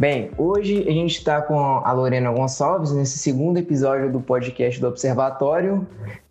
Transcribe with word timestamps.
Bem, 0.00 0.30
hoje 0.38 0.88
a 0.88 0.92
gente 0.92 1.18
está 1.18 1.42
com 1.42 1.58
a 1.60 1.92
Lorena 1.92 2.32
Gonçalves 2.32 2.90
nesse 2.90 3.18
segundo 3.18 3.58
episódio 3.58 4.10
do 4.10 4.18
podcast 4.18 4.80
do 4.80 4.88
Observatório. 4.88 5.86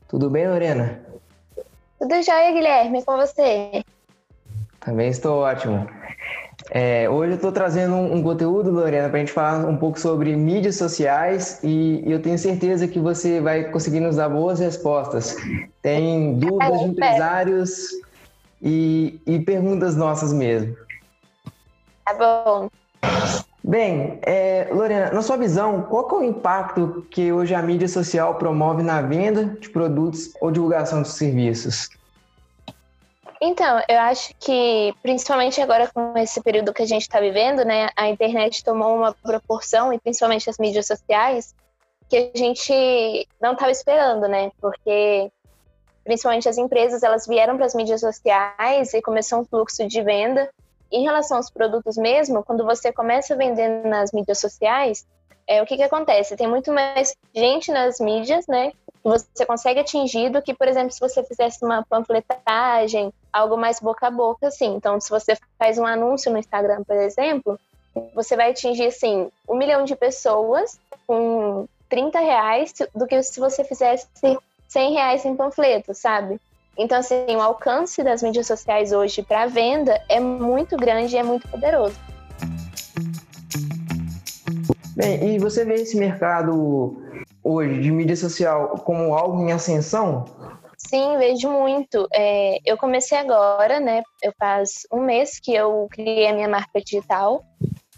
Tudo 0.07 0.27
bem, 0.27 0.47
Lorena? 0.47 0.99
Tudo 2.00 2.15
jóia, 2.23 2.51
Guilherme, 2.51 3.04
com 3.05 3.15
você? 3.18 3.86
Também 4.79 5.09
estou 5.09 5.41
ótimo. 5.41 5.87
É, 6.71 7.07
hoje 7.11 7.33
eu 7.33 7.36
estou 7.36 7.51
trazendo 7.51 7.93
um, 7.93 8.15
um, 8.15 8.23
conteúdo, 8.23 8.71
Lorena, 8.71 9.07
para 9.07 9.18
a 9.18 9.19
gente 9.19 9.32
falar 9.32 9.63
um 9.68 9.77
pouco 9.77 9.99
sobre 9.99 10.36
mídias 10.36 10.75
sociais 10.75 11.59
e, 11.63 12.04
e, 12.04 12.11
eu 12.11 12.20
tenho 12.20 12.39
certeza 12.39 12.88
que 12.88 12.99
você 12.99 13.39
vai 13.39 13.65
conseguir 13.65 13.99
nos 13.99 14.15
dar 14.15 14.29
boas 14.29 14.59
respostas. 14.59 15.36
Tem 15.83 16.39
dúvidas 16.39 16.79
de 16.79 16.86
empresários 16.86 17.89
e, 18.64 19.21
e 19.28 19.37
perguntas 19.37 19.95
nossas 19.95 20.33
mesmo. 20.33 20.75
Tá 22.04 22.15
bom. 22.15 22.67
Bem, 23.63 24.19
é, 24.23 24.69
Lorena, 24.71 25.11
na 25.11 25.21
sua 25.21 25.36
visão, 25.36 25.83
qual 25.83 26.09
é 26.11 26.13
o 26.15 26.23
impacto 26.23 27.05
que 27.11 27.31
hoje 27.31 27.54
a 27.54 27.61
mídia 27.61 27.87
social 27.87 28.36
promove 28.36 28.81
na 28.81 29.01
venda 29.01 29.45
de 29.45 29.69
produtos 29.69 30.33
ou 30.39 30.50
divulgação 30.50 31.01
de 31.01 31.09
serviços? 31.09 31.89
Então, 33.41 33.81
eu 33.88 34.00
acho 34.00 34.33
que, 34.39 34.94
principalmente 35.02 35.61
agora 35.61 35.89
com 35.94 36.17
esse 36.17 36.41
período 36.41 36.73
que 36.73 36.81
a 36.81 36.88
gente 36.88 37.03
está 37.03 37.19
vivendo, 37.19 37.64
né, 37.64 37.89
a 37.95 38.09
internet 38.09 38.64
tomou 38.64 38.97
uma 38.97 39.14
proporção, 39.14 39.94
e 39.94 40.00
principalmente 40.00 40.50
as 40.50 40.58
mídias 40.58 40.88
sociais, 40.88 41.55
que 42.09 42.31
a 42.33 42.38
gente 42.38 43.28
não 43.41 43.53
estava 43.53 43.72
esperando, 43.72 44.28
né? 44.28 44.52
Porque, 44.59 45.31
principalmente 46.03 46.50
as 46.50 46.58
empresas, 46.58 47.03
elas 47.03 47.28
vieram 47.28 47.55
para 47.55 47.67
as 47.67 47.75
mídias 47.75 48.02
sociais 48.02 48.94
e 48.94 49.02
começou 49.02 49.39
um 49.39 49.45
fluxo 49.45 49.88
de 49.88 50.02
venda. 50.02 50.50
Em 50.92 51.04
relação 51.04 51.38
aos 51.38 51.50
produtos 51.50 51.98
mesmo, 51.98 52.44
quando 52.44 52.66
você 52.66 52.92
começa 52.92 53.34
a 53.34 53.38
vender 53.38 53.86
nas 53.86 54.12
mídias 54.12 54.40
sociais, 54.40 55.06
é, 55.50 55.62
o 55.64 55.66
que, 55.66 55.78
que 55.78 55.84
acontece? 55.84 56.38
Tem 56.38 56.48
muito 56.48 56.72
mais 56.72 57.16
gente 57.34 57.72
nas 57.72 58.00
mídias, 58.00 58.46
né? 58.48 58.72
Que 58.72 58.78
você 59.04 59.46
consegue 59.46 59.80
atingir 59.80 60.30
do 60.30 60.42
que, 60.42 60.54
por 60.54 60.68
exemplo, 60.68 60.92
se 60.92 61.00
você 61.00 61.23
fizesse 61.23 61.66
uma 61.66 61.84
panfletagem 61.84 63.12
algo 63.34 63.58
mais 63.58 63.80
boca 63.80 64.08
a 64.08 64.12
boca, 64.12 64.48
assim. 64.48 64.76
Então, 64.76 65.00
se 65.00 65.09
você 65.09 65.36
faz 65.58 65.78
um 65.78 65.86
anúncio 65.86 66.31
no 66.31 66.38
Instagram, 66.38 66.84
por 66.84 66.96
exemplo, 66.96 67.59
você 68.14 68.36
vai 68.36 68.52
atingir, 68.52 68.88
assim, 68.88 69.31
um 69.48 69.56
milhão 69.56 69.86
de 69.86 69.96
pessoas 69.96 70.80
com 71.08 71.68
30 71.90 72.20
reais 72.20 72.74
do 72.94 73.08
que 73.08 73.22
se 73.24 73.40
você 73.40 73.64
fizesse 73.64 74.08
100 74.68 74.94
reais 74.94 75.26
em 75.26 75.36
panfleto, 75.36 75.94
sabe? 75.96 76.40
Então, 76.80 76.97
assim, 76.99 77.25
o 77.35 77.41
alcance 77.41 78.02
das 78.02 78.23
mídias 78.23 78.47
sociais 78.47 78.94
hoje 78.94 79.22
para 79.22 79.47
venda 79.47 80.02
é 80.08 80.17
muito 80.17 80.77
grande 80.77 81.13
e 81.13 81.19
é 81.19 81.23
muito 81.23 81.45
poderoso. 81.49 81.99
Bem, 84.95 85.35
e 85.35 85.39
você 85.39 85.66
vê 85.66 85.73
esse 85.73 85.97
mercado 85.97 86.95
hoje 87.44 87.81
de 87.81 87.91
mídia 87.91 88.16
social 88.16 88.77
como 88.85 89.13
algo 89.13 89.41
em 89.41 89.52
ascensão? 89.52 90.23
Sim, 90.77 91.17
vejo 91.17 91.50
muito. 91.50 92.07
É, 92.13 92.59
eu 92.66 92.77
comecei 92.77 93.17
agora, 93.17 93.81
né? 93.81 94.02
Eu 94.23 94.31
faz 94.39 94.88
um 94.89 95.02
mês 95.02 95.38
que 95.38 95.53
eu 95.53 95.85
criei 95.91 96.30
a 96.30 96.33
minha 96.33 96.47
marca 96.47 96.80
digital, 96.80 97.44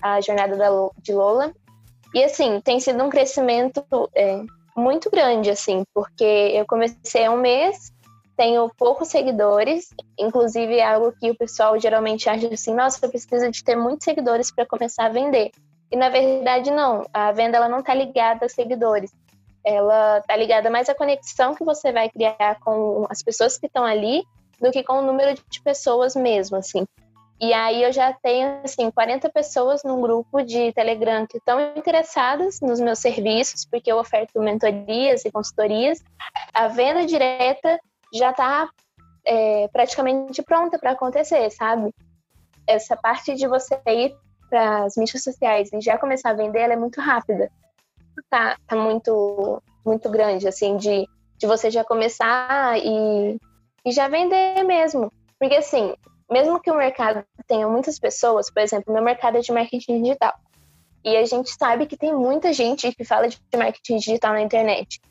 a 0.01 0.19
Jornada 0.21 0.57
da, 0.57 0.69
de 1.03 1.13
Lola. 1.13 1.53
E 2.15 2.23
assim, 2.23 2.59
tem 2.61 2.79
sido 2.79 3.03
um 3.03 3.09
crescimento 3.09 3.83
é, 4.15 4.41
muito 4.75 5.11
grande, 5.11 5.51
assim, 5.51 5.83
porque 5.93 6.23
eu 6.23 6.65
comecei 6.65 7.25
há 7.25 7.31
um 7.31 7.37
mês, 7.37 7.91
tenho 8.41 8.71
poucos 8.75 9.09
seguidores, 9.09 9.89
inclusive 10.17 10.77
é 10.77 10.83
algo 10.83 11.11
que 11.11 11.29
o 11.29 11.35
pessoal 11.37 11.79
geralmente 11.79 12.27
acha 12.27 12.51
assim, 12.51 12.73
nossa, 12.73 13.05
eu 13.05 13.09
preciso 13.11 13.51
de 13.51 13.63
ter 13.63 13.75
muitos 13.75 14.03
seguidores 14.03 14.51
para 14.51 14.65
começar 14.65 15.05
a 15.05 15.09
vender. 15.09 15.51
E 15.91 15.95
na 15.95 16.09
verdade 16.09 16.71
não, 16.71 17.05
a 17.13 17.31
venda 17.31 17.57
ela 17.57 17.69
não 17.69 17.81
está 17.81 17.93
ligada 17.93 18.47
a 18.47 18.49
seguidores 18.49 19.11
ela 19.63 20.21
tá 20.21 20.35
ligada 20.35 20.71
mais 20.71 20.89
à 20.89 20.95
conexão 20.95 21.53
que 21.53 21.63
você 21.63 21.91
vai 21.91 22.09
criar 22.09 22.59
com 22.61 23.05
as 23.11 23.21
pessoas 23.21 23.59
que 23.59 23.67
estão 23.67 23.85
ali 23.85 24.23
do 24.59 24.71
que 24.71 24.83
com 24.83 24.93
o 24.93 25.01
número 25.03 25.39
de 25.47 25.61
pessoas 25.61 26.15
mesmo, 26.15 26.57
assim. 26.57 26.83
E 27.39 27.53
aí 27.53 27.83
eu 27.83 27.91
já 27.91 28.11
tenho, 28.11 28.59
assim, 28.63 28.89
40 28.89 29.29
pessoas 29.29 29.83
num 29.83 30.01
grupo 30.01 30.41
de 30.41 30.71
Telegram 30.73 31.27
que 31.27 31.37
estão 31.37 31.59
interessadas 31.75 32.59
nos 32.59 32.79
meus 32.79 32.97
serviços, 32.97 33.65
porque 33.65 33.91
eu 33.91 33.97
oferto 33.97 34.39
mentorias 34.39 35.25
e 35.25 35.31
consultorias. 35.31 36.03
A 36.53 36.67
venda 36.67 37.05
direta 37.05 37.79
já 38.13 38.31
está 38.31 38.69
é, 39.25 39.67
praticamente 39.69 40.41
pronta 40.41 40.77
para 40.77 40.91
acontecer, 40.91 41.49
sabe? 41.51 41.93
Essa 42.67 42.95
parte 42.95 43.35
de 43.35 43.47
você 43.47 43.79
ir 43.87 44.15
para 44.49 44.85
as 44.85 44.95
mídias 44.97 45.23
sociais 45.23 45.69
e 45.71 45.81
já 45.81 45.97
começar 45.97 46.31
a 46.31 46.33
vender, 46.33 46.59
ela 46.59 46.73
é 46.73 46.77
muito 46.77 46.99
rápida 46.99 47.49
tá, 48.29 48.57
tá 48.67 48.75
muito, 48.75 49.61
muito 49.85 50.09
grande, 50.09 50.47
assim, 50.47 50.77
de, 50.77 51.07
de 51.37 51.47
você 51.47 51.69
já 51.69 51.83
começar 51.83 52.77
e, 52.77 53.37
e 53.85 53.91
já 53.91 54.07
vender 54.07 54.63
mesmo. 54.63 55.11
Porque, 55.39 55.55
assim, 55.55 55.93
mesmo 56.29 56.59
que 56.59 56.71
o 56.71 56.77
mercado 56.77 57.25
tenha 57.47 57.67
muitas 57.67 57.99
pessoas, 57.99 58.49
por 58.49 58.61
exemplo, 58.61 58.93
meu 58.93 59.03
mercado 59.03 59.37
é 59.37 59.41
de 59.41 59.51
marketing 59.51 60.01
digital. 60.01 60.33
E 61.03 61.17
a 61.17 61.25
gente 61.25 61.49
sabe 61.51 61.87
que 61.87 61.97
tem 61.97 62.13
muita 62.13 62.53
gente 62.53 62.93
que 62.93 63.03
fala 63.03 63.27
de 63.27 63.37
marketing 63.55 63.97
digital 63.97 64.33
na 64.33 64.41
internet. 64.41 65.01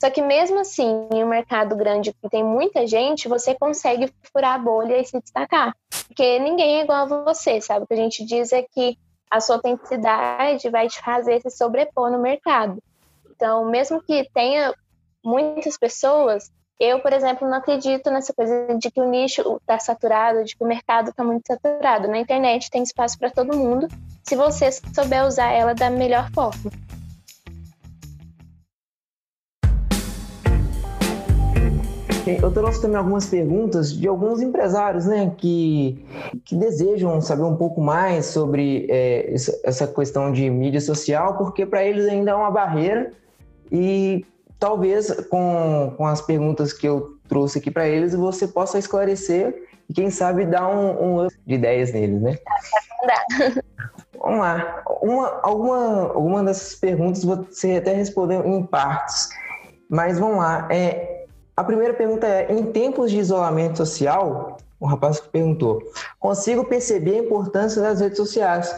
Só 0.00 0.08
que 0.10 0.22
mesmo 0.22 0.58
assim, 0.58 1.06
em 1.12 1.22
um 1.22 1.28
mercado 1.28 1.76
grande 1.76 2.14
que 2.14 2.28
tem 2.30 2.42
muita 2.42 2.86
gente, 2.86 3.28
você 3.28 3.54
consegue 3.54 4.10
furar 4.32 4.54
a 4.54 4.58
bolha 4.58 4.98
e 4.98 5.04
se 5.04 5.20
destacar. 5.20 5.76
Porque 6.06 6.38
ninguém 6.38 6.80
é 6.80 6.84
igual 6.84 7.02
a 7.02 7.24
você, 7.24 7.60
sabe? 7.60 7.84
O 7.84 7.86
que 7.86 7.92
a 7.92 7.98
gente 7.98 8.24
diz 8.24 8.50
é 8.50 8.62
que 8.62 8.96
a 9.30 9.40
sua 9.40 9.56
autenticidade 9.56 10.70
vai 10.70 10.88
te 10.88 11.00
fazer 11.02 11.42
se 11.42 11.50
sobrepor 11.50 12.10
no 12.10 12.18
mercado. 12.18 12.82
Então, 13.30 13.66
mesmo 13.66 14.02
que 14.02 14.28
tenha 14.32 14.74
muitas 15.22 15.76
pessoas, 15.76 16.50
eu, 16.80 17.00
por 17.00 17.12
exemplo, 17.12 17.46
não 17.46 17.58
acredito 17.58 18.10
nessa 18.10 18.32
coisa 18.32 18.74
de 18.78 18.90
que 18.90 19.02
o 19.02 19.08
nicho 19.08 19.58
está 19.58 19.78
saturado, 19.78 20.44
de 20.44 20.56
que 20.56 20.64
o 20.64 20.66
mercado 20.66 21.10
está 21.10 21.22
muito 21.22 21.46
saturado. 21.46 22.08
Na 22.08 22.18
internet 22.18 22.70
tem 22.70 22.82
espaço 22.82 23.18
para 23.18 23.30
todo 23.30 23.54
mundo, 23.54 23.86
se 24.24 24.34
você 24.34 24.72
souber 24.72 25.26
usar 25.26 25.52
ela 25.52 25.74
da 25.74 25.90
melhor 25.90 26.30
forma. 26.32 26.70
Eu 32.26 32.50
trouxe 32.52 32.82
também 32.82 32.96
algumas 32.96 33.26
perguntas 33.26 33.92
de 33.92 34.06
alguns 34.06 34.42
empresários, 34.42 35.06
né, 35.06 35.32
que, 35.36 36.04
que 36.44 36.54
desejam 36.54 37.20
saber 37.20 37.44
um 37.44 37.56
pouco 37.56 37.80
mais 37.80 38.26
sobre 38.26 38.86
é, 38.90 39.34
essa 39.64 39.86
questão 39.86 40.30
de 40.30 40.48
mídia 40.50 40.80
social, 40.80 41.38
porque 41.38 41.64
para 41.64 41.84
eles 41.84 42.06
ainda 42.06 42.32
é 42.32 42.34
uma 42.34 42.50
barreira 42.50 43.12
e 43.72 44.24
talvez 44.58 45.10
com, 45.28 45.94
com 45.96 46.06
as 46.06 46.20
perguntas 46.20 46.72
que 46.72 46.86
eu 46.86 47.16
trouxe 47.28 47.58
aqui 47.58 47.70
para 47.70 47.88
eles 47.88 48.14
você 48.14 48.46
possa 48.46 48.78
esclarecer 48.78 49.68
e 49.88 49.94
quem 49.94 50.10
sabe 50.10 50.44
dar 50.44 50.68
um, 50.68 51.22
um 51.24 51.28
de 51.46 51.54
ideias 51.54 51.92
neles, 51.92 52.20
né? 52.20 52.38
Vamos 54.22 54.40
lá. 54.40 54.82
Uma, 55.00 55.40
alguma, 55.42 56.12
alguma 56.12 56.44
dessas 56.44 56.74
perguntas 56.74 57.24
você 57.24 57.76
até 57.76 57.94
respondeu 57.94 58.44
em 58.44 58.62
partes, 58.66 59.30
mas 59.88 60.18
vamos 60.18 60.36
lá. 60.36 60.68
É, 60.70 61.19
a 61.56 61.64
primeira 61.64 61.94
pergunta 61.94 62.26
é: 62.26 62.52
em 62.52 62.72
tempos 62.72 63.10
de 63.10 63.18
isolamento 63.18 63.76
social, 63.76 64.56
o 64.78 64.86
rapaz 64.86 65.20
perguntou, 65.20 65.82
consigo 66.18 66.64
perceber 66.64 67.16
a 67.16 67.24
importância 67.24 67.82
das 67.82 68.00
redes 68.00 68.16
sociais, 68.16 68.74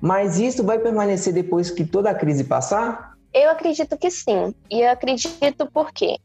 mas 0.00 0.38
isso 0.38 0.64
vai 0.64 0.78
permanecer 0.78 1.32
depois 1.32 1.70
que 1.70 1.84
toda 1.84 2.10
a 2.10 2.14
crise 2.14 2.44
passar? 2.44 3.14
Eu 3.34 3.50
acredito 3.50 3.96
que 3.98 4.10
sim. 4.10 4.54
E 4.70 4.80
eu 4.80 4.90
acredito 4.90 5.68
porque 5.72 6.18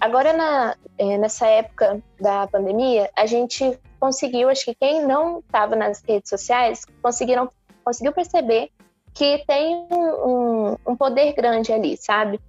agora 0.00 0.32
na, 0.32 0.76
é, 0.98 1.18
nessa 1.18 1.46
época 1.46 2.02
da 2.20 2.46
pandemia, 2.46 3.10
a 3.16 3.26
gente 3.26 3.78
conseguiu, 4.00 4.48
acho 4.48 4.64
que 4.64 4.74
quem 4.74 5.06
não 5.06 5.38
estava 5.40 5.76
nas 5.76 6.02
redes 6.06 6.28
sociais, 6.28 6.84
conseguiram, 7.02 7.50
conseguiu 7.84 8.12
perceber 8.12 8.70
que 9.14 9.44
tem 9.46 9.86
um, 9.90 10.76
um 10.86 10.96
poder 10.96 11.32
grande 11.34 11.72
ali, 11.72 11.96
sabe? 11.96 12.40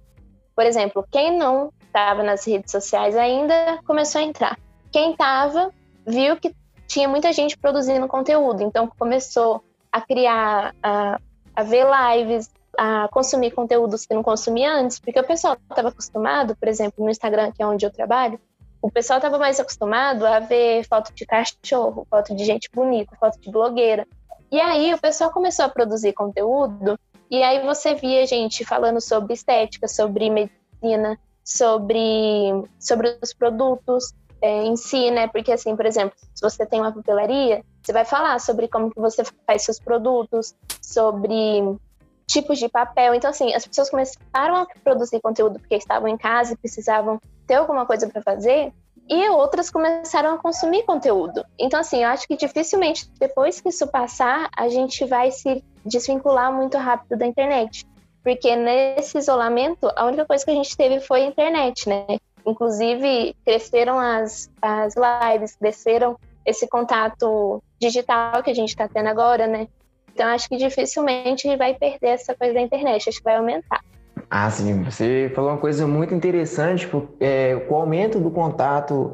Por 0.54 0.64
exemplo, 0.64 1.06
quem 1.10 1.38
não 1.38 1.72
estava 1.96 2.22
nas 2.22 2.46
redes 2.46 2.70
sociais 2.70 3.16
ainda 3.16 3.80
começou 3.86 4.20
a 4.20 4.24
entrar. 4.24 4.58
Quem 4.92 5.12
estava 5.12 5.72
viu 6.06 6.36
que 6.36 6.54
tinha 6.86 7.08
muita 7.08 7.32
gente 7.32 7.56
produzindo 7.56 8.06
conteúdo, 8.06 8.62
então 8.62 8.86
começou 8.98 9.64
a 9.90 10.00
criar, 10.02 10.74
a, 10.82 11.18
a 11.54 11.62
ver 11.62 11.86
lives, 11.86 12.50
a 12.78 13.08
consumir 13.10 13.52
conteúdos 13.52 14.04
que 14.04 14.14
não 14.14 14.22
consumia 14.22 14.74
antes, 14.74 15.00
porque 15.00 15.18
o 15.18 15.24
pessoal 15.24 15.56
estava 15.68 15.88
acostumado, 15.88 16.54
por 16.54 16.68
exemplo, 16.68 17.02
no 17.02 17.10
Instagram, 17.10 17.50
que 17.50 17.62
é 17.62 17.66
onde 17.66 17.86
eu 17.86 17.90
trabalho, 17.90 18.38
o 18.82 18.90
pessoal 18.90 19.16
estava 19.16 19.38
mais 19.38 19.58
acostumado 19.58 20.26
a 20.26 20.38
ver 20.38 20.86
foto 20.86 21.12
de 21.14 21.24
cachorro, 21.24 22.06
foto 22.10 22.36
de 22.36 22.44
gente 22.44 22.68
bonita, 22.72 23.16
foto 23.18 23.40
de 23.40 23.50
blogueira. 23.50 24.06
E 24.52 24.60
aí 24.60 24.92
o 24.92 24.98
pessoal 24.98 25.30
começou 25.30 25.64
a 25.64 25.68
produzir 25.68 26.12
conteúdo, 26.12 26.98
e 27.30 27.42
aí 27.42 27.64
você 27.64 27.94
via 27.94 28.26
gente 28.26 28.64
falando 28.64 29.00
sobre 29.00 29.32
estética, 29.32 29.88
sobre 29.88 30.30
medicina, 30.30 31.18
sobre, 31.46 32.64
sobre 32.78 33.16
os 33.22 33.32
produtos, 33.32 34.12
é, 34.42 34.64
em 34.64 34.76
si, 34.76 35.10
né? 35.12 35.28
Porque, 35.28 35.52
assim, 35.52 35.76
por 35.76 35.86
exemplo, 35.86 36.16
se 36.34 36.42
você 36.42 36.66
tem 36.66 36.80
uma 36.80 36.92
papelaria, 36.92 37.64
você 37.80 37.92
vai 37.92 38.04
falar 38.04 38.40
sobre 38.40 38.66
como 38.66 38.90
que 38.90 39.00
você 39.00 39.22
faz 39.46 39.62
seus 39.62 39.78
produtos, 39.78 40.54
sobre 40.82 41.78
tipos 42.26 42.58
de 42.58 42.68
papel. 42.68 43.14
Então, 43.14 43.30
assim, 43.30 43.54
as 43.54 43.64
pessoas 43.64 43.88
começaram 43.88 44.56
a 44.56 44.66
produzir 44.82 45.20
conteúdo 45.20 45.60
porque 45.60 45.76
estavam 45.76 46.08
em 46.08 46.16
casa 46.16 46.52
e 46.52 46.56
precisavam 46.56 47.20
ter 47.46 47.54
alguma 47.54 47.86
coisa 47.86 48.08
para 48.08 48.20
fazer, 48.20 48.72
e 49.08 49.28
outras 49.28 49.70
começaram 49.70 50.34
a 50.34 50.38
consumir 50.38 50.82
conteúdo. 50.82 51.44
Então, 51.56 51.78
assim, 51.78 52.02
eu 52.02 52.08
acho 52.08 52.26
que 52.26 52.36
dificilmente 52.36 53.08
depois 53.20 53.60
que 53.60 53.68
isso 53.68 53.86
passar, 53.86 54.50
a 54.56 54.68
gente 54.68 55.04
vai 55.04 55.30
se 55.30 55.62
desvincular 55.84 56.52
muito 56.52 56.76
rápido 56.76 57.16
da 57.16 57.24
internet. 57.24 57.86
Porque 58.26 58.56
nesse 58.56 59.18
isolamento, 59.18 59.88
a 59.94 60.04
única 60.04 60.24
coisa 60.26 60.44
que 60.44 60.50
a 60.50 60.54
gente 60.54 60.76
teve 60.76 60.98
foi 60.98 61.22
a 61.22 61.26
internet, 61.26 61.88
né? 61.88 62.04
Inclusive, 62.44 63.36
cresceram 63.44 64.00
as, 64.00 64.50
as 64.60 64.94
lives, 64.96 65.54
cresceram 65.54 66.16
esse 66.44 66.66
contato 66.66 67.62
digital 67.80 68.42
que 68.42 68.50
a 68.50 68.54
gente 68.54 68.70
está 68.70 68.88
tendo 68.88 69.06
agora, 69.06 69.46
né? 69.46 69.68
Então, 70.12 70.26
acho 70.26 70.48
que 70.48 70.56
dificilmente 70.56 71.56
vai 71.56 71.74
perder 71.74 72.08
essa 72.08 72.34
coisa 72.34 72.54
da 72.54 72.60
internet, 72.60 73.08
acho 73.08 73.18
que 73.18 73.24
vai 73.24 73.36
aumentar. 73.36 73.80
Ah, 74.28 74.50
sim, 74.50 74.82
você 74.82 75.30
falou 75.32 75.52
uma 75.52 75.58
coisa 75.58 75.86
muito 75.86 76.12
interessante, 76.12 76.90
é, 77.20 77.64
o 77.70 77.74
aumento 77.76 78.18
do 78.18 78.32
contato 78.32 79.12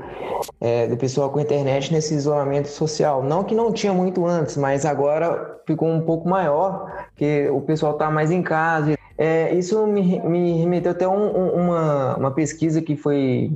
é, 0.58 0.86
do 0.86 0.96
pessoal 0.96 1.28
com 1.28 1.38
a 1.38 1.42
internet 1.42 1.92
nesse 1.92 2.14
isolamento 2.14 2.68
social. 2.68 3.22
Não 3.22 3.44
que 3.44 3.54
não 3.54 3.70
tinha 3.74 3.92
muito 3.92 4.24
antes, 4.26 4.56
mas 4.56 4.86
agora 4.86 5.60
ficou 5.66 5.86
um 5.88 6.00
pouco 6.00 6.26
maior, 6.26 6.90
porque 7.08 7.46
o 7.50 7.60
pessoal 7.60 7.92
está 7.92 8.10
mais 8.10 8.30
em 8.30 8.42
casa. 8.42 8.96
É, 9.16 9.54
isso 9.54 9.86
me, 9.86 10.20
me 10.20 10.58
remeteu 10.58 10.92
até 10.92 11.06
um, 11.06 11.36
um, 11.36 11.64
uma, 11.64 12.16
uma 12.16 12.30
pesquisa 12.30 12.80
que 12.80 12.96
foi 12.96 13.52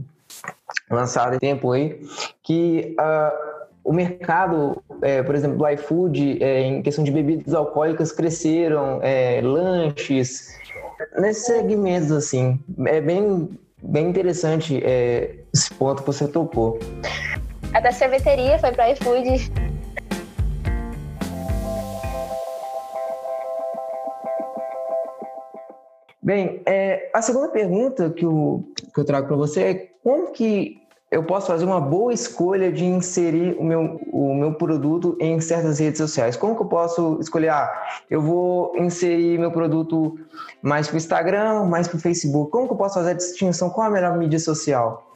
lançada 0.90 1.36
em 1.36 1.38
tempo 1.38 1.72
aí, 1.72 2.00
que 2.42 2.94
uh, 3.00 3.56
o 3.84 3.92
mercado, 3.92 4.82
é, 5.02 5.22
por 5.22 5.34
exemplo, 5.34 5.56
do 5.56 5.68
iFood, 5.68 6.42
é, 6.42 6.62
em 6.62 6.82
questão 6.82 7.04
de 7.04 7.10
bebidas 7.10 7.54
alcoólicas, 7.54 8.12
cresceram, 8.12 9.00
é, 9.02 9.40
lanches, 9.40 10.48
nesses 11.18 11.46
segmentos, 11.46 12.10
assim, 12.10 12.58
é 12.86 13.00
bem, 13.00 13.48
bem 13.82 14.08
interessante 14.08 14.82
é, 14.84 15.36
esse 15.52 15.72
ponto 15.74 16.02
que 16.02 16.06
você 16.06 16.26
tocou. 16.26 16.78
A 17.72 17.80
da 17.80 17.92
sorveteria 17.92 18.58
foi 18.58 18.72
para 18.72 18.90
iFood. 18.90 19.65
Bem, 26.26 26.60
é, 26.66 27.08
a 27.14 27.22
segunda 27.22 27.46
pergunta 27.46 28.10
que 28.10 28.24
eu, 28.24 28.64
que 28.92 28.98
eu 28.98 29.04
trago 29.04 29.28
para 29.28 29.36
você 29.36 29.62
é 29.62 29.74
como 30.02 30.32
que 30.32 30.82
eu 31.08 31.22
posso 31.22 31.46
fazer 31.46 31.64
uma 31.64 31.80
boa 31.80 32.12
escolha 32.12 32.72
de 32.72 32.84
inserir 32.84 33.56
o 33.56 33.62
meu, 33.62 34.00
o 34.12 34.34
meu 34.34 34.52
produto 34.54 35.16
em 35.20 35.40
certas 35.40 35.78
redes 35.78 35.98
sociais? 35.98 36.36
Como 36.36 36.56
que 36.56 36.62
eu 36.62 36.66
posso 36.66 37.16
escolher? 37.20 37.50
Ah, 37.50 37.72
eu 38.10 38.20
vou 38.20 38.76
inserir 38.76 39.38
meu 39.38 39.52
produto 39.52 40.18
mais 40.60 40.88
para 40.88 40.94
o 40.94 40.96
Instagram, 40.96 41.64
mais 41.66 41.86
para 41.86 41.96
o 41.96 42.00
Facebook. 42.00 42.50
Como 42.50 42.66
que 42.66 42.72
eu 42.72 42.76
posso 42.76 42.94
fazer 42.94 43.10
a 43.10 43.14
distinção? 43.14 43.70
Qual 43.70 43.86
a 43.86 43.90
melhor 43.90 44.18
mídia 44.18 44.40
social? 44.40 45.14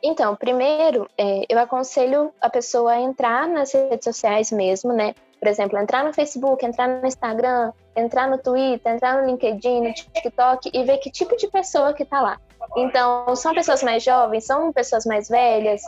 Então, 0.00 0.36
primeiro, 0.36 1.08
é, 1.18 1.44
eu 1.48 1.58
aconselho 1.58 2.30
a 2.40 2.48
pessoa 2.48 2.92
a 2.92 3.00
entrar 3.00 3.48
nas 3.48 3.72
redes 3.72 4.04
sociais 4.04 4.52
mesmo, 4.52 4.92
né? 4.92 5.12
Por 5.46 5.50
exemplo, 5.50 5.78
entrar 5.78 6.02
no 6.02 6.12
Facebook, 6.12 6.66
entrar 6.66 6.88
no 6.88 7.06
Instagram, 7.06 7.72
entrar 7.94 8.28
no 8.28 8.36
Twitter, 8.36 8.92
entrar 8.92 9.22
no 9.22 9.28
LinkedIn, 9.28 9.80
no 9.80 9.94
TikTok 9.94 10.72
e 10.74 10.82
ver 10.82 10.98
que 10.98 11.08
tipo 11.08 11.36
de 11.36 11.46
pessoa 11.46 11.94
que 11.94 12.02
está 12.02 12.20
lá. 12.20 12.40
Então, 12.76 13.36
são 13.36 13.54
pessoas 13.54 13.80
mais 13.80 14.02
jovens, 14.02 14.44
são 14.44 14.72
pessoas 14.72 15.06
mais 15.06 15.28
velhas? 15.28 15.82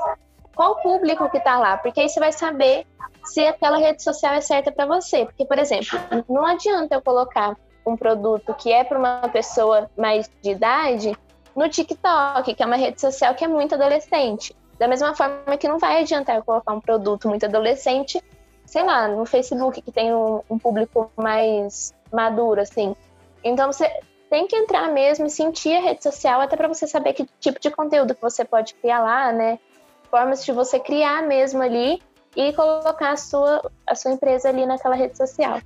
Qual 0.55 0.75
o 0.75 0.76
público 0.76 1.28
que 1.28 1.38
está 1.38 1.58
lá? 1.58 1.76
Porque 1.76 1.99
aí 1.99 2.08
você 2.08 2.20
vai 2.20 2.31
saber 2.31 2.87
se 3.25 3.44
aquela 3.49 3.78
rede 3.78 4.00
social 4.00 4.32
é 4.32 4.40
certa 4.40 4.70
para 4.70 4.87
você. 4.87 5.25
Porque, 5.25 5.44
por 5.44 5.58
exemplo, 5.58 5.99
não 6.28 6.46
adianta 6.46 6.94
eu 6.94 7.02
colocar 7.02 7.56
um 7.84 7.96
produto 7.96 8.55
que 8.55 8.72
é 8.72 8.84
para 8.84 8.96
uma 8.96 9.28
pessoa 9.28 9.90
mais 9.99 10.31
de 10.40 10.52
idade 10.52 11.19
no 11.56 11.69
TikTok, 11.69 12.55
que 12.55 12.62
é 12.62 12.66
uma 12.66 12.76
rede 12.76 13.00
social 13.00 13.34
que 13.34 13.44
é 13.44 13.49
muito 13.49 13.75
adolescente. 13.75 14.55
Da 14.78 14.87
mesma 14.87 15.16
forma 15.16 15.56
que 15.56 15.66
não 15.66 15.81
vai 15.81 16.02
adiantar 16.02 16.37
eu 16.37 16.44
colocar 16.44 16.72
um 16.72 16.81
produto 16.81 17.28
muito 17.28 17.44
adolescente, 17.44 18.22
sei 18.69 18.85
lá, 18.85 19.09
no 19.09 19.25
Facebook, 19.25 19.81
que 19.81 19.91
tem 19.91 20.15
um, 20.15 20.43
um 20.49 20.59
público 20.59 21.11
mais 21.17 21.94
maduro, 22.12 22.61
assim. 22.61 22.94
Então, 23.43 23.73
você 23.73 23.91
tem 24.29 24.47
que 24.47 24.55
entrar 24.55 24.93
mesmo 24.93 25.26
e 25.26 25.31
sentir 25.31 25.75
a 25.75 25.81
rede 25.81 26.03
social, 26.03 26.43
até 26.43 26.55
para 26.55 26.69
você 26.69 26.87
saber 26.87 27.15
que 27.15 27.26
tipo 27.41 27.59
de 27.59 27.70
conteúdo 27.70 28.15
que 28.15 28.20
você 28.20 28.44
pode 28.44 28.75
criar 28.75 29.00
lá, 29.00 29.32
né? 29.32 29.59
Formas 30.11 30.44
de 30.44 30.53
você 30.53 30.79
criar 30.79 31.23
mesmo 31.23 31.62
ali 31.62 32.03
e 32.37 32.53
colocar 32.53 33.12
a 33.12 33.17
sua, 33.17 33.70
a 33.87 33.94
sua 33.94 34.12
empresa 34.12 34.50
ali 34.50 34.67
naquela 34.67 34.94
rede 34.94 35.17
social. 35.17 35.61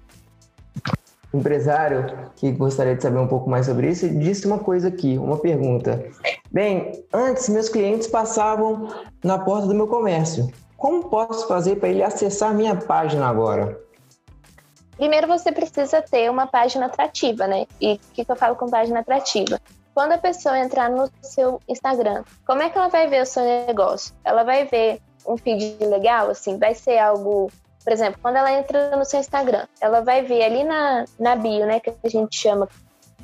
Empresário 1.34 2.30
que 2.36 2.52
gostaria 2.52 2.94
de 2.94 3.02
saber 3.02 3.18
um 3.18 3.26
pouco 3.26 3.50
mais 3.50 3.66
sobre 3.66 3.90
isso, 3.90 4.08
disse 4.08 4.46
uma 4.46 4.60
coisa 4.60 4.88
aqui, 4.88 5.18
uma 5.18 5.38
pergunta. 5.38 6.08
Bem, 6.52 7.04
antes 7.12 7.48
meus 7.48 7.68
clientes 7.68 8.06
passavam 8.06 8.86
na 9.24 9.40
porta 9.40 9.66
do 9.66 9.74
meu 9.74 9.88
comércio. 9.88 10.52
Como 10.82 11.04
posso 11.04 11.46
fazer 11.46 11.76
para 11.76 11.90
ele 11.90 12.02
acessar 12.02 12.52
minha 12.52 12.74
página 12.74 13.28
agora? 13.28 13.80
Primeiro 14.96 15.28
você 15.28 15.52
precisa 15.52 16.02
ter 16.02 16.28
uma 16.28 16.48
página 16.48 16.86
atrativa, 16.86 17.46
né? 17.46 17.68
E 17.80 17.92
o 17.92 17.98
que, 18.12 18.24
que 18.24 18.32
eu 18.32 18.34
falo 18.34 18.56
com 18.56 18.68
página 18.68 18.98
atrativa? 18.98 19.60
Quando 19.94 20.10
a 20.10 20.18
pessoa 20.18 20.58
entrar 20.58 20.90
no 20.90 21.08
seu 21.22 21.60
Instagram, 21.68 22.24
como 22.44 22.62
é 22.62 22.68
que 22.68 22.76
ela 22.76 22.88
vai 22.88 23.06
ver 23.06 23.22
o 23.22 23.26
seu 23.26 23.44
negócio? 23.64 24.12
Ela 24.24 24.42
vai 24.42 24.64
ver 24.64 25.00
um 25.24 25.36
feed 25.36 25.76
legal, 25.82 26.28
assim, 26.30 26.58
vai 26.58 26.74
ser 26.74 26.98
algo 26.98 27.48
por 27.84 27.92
exemplo, 27.92 28.18
quando 28.20 28.36
ela 28.36 28.52
entra 28.52 28.96
no 28.96 29.04
seu 29.04 29.20
Instagram, 29.20 29.66
ela 29.80 30.00
vai 30.00 30.22
ver 30.22 30.42
ali 30.42 30.64
na, 30.64 31.04
na 31.16 31.36
bio, 31.36 31.64
né, 31.64 31.78
que 31.78 31.92
a 32.02 32.08
gente 32.08 32.36
chama, 32.36 32.68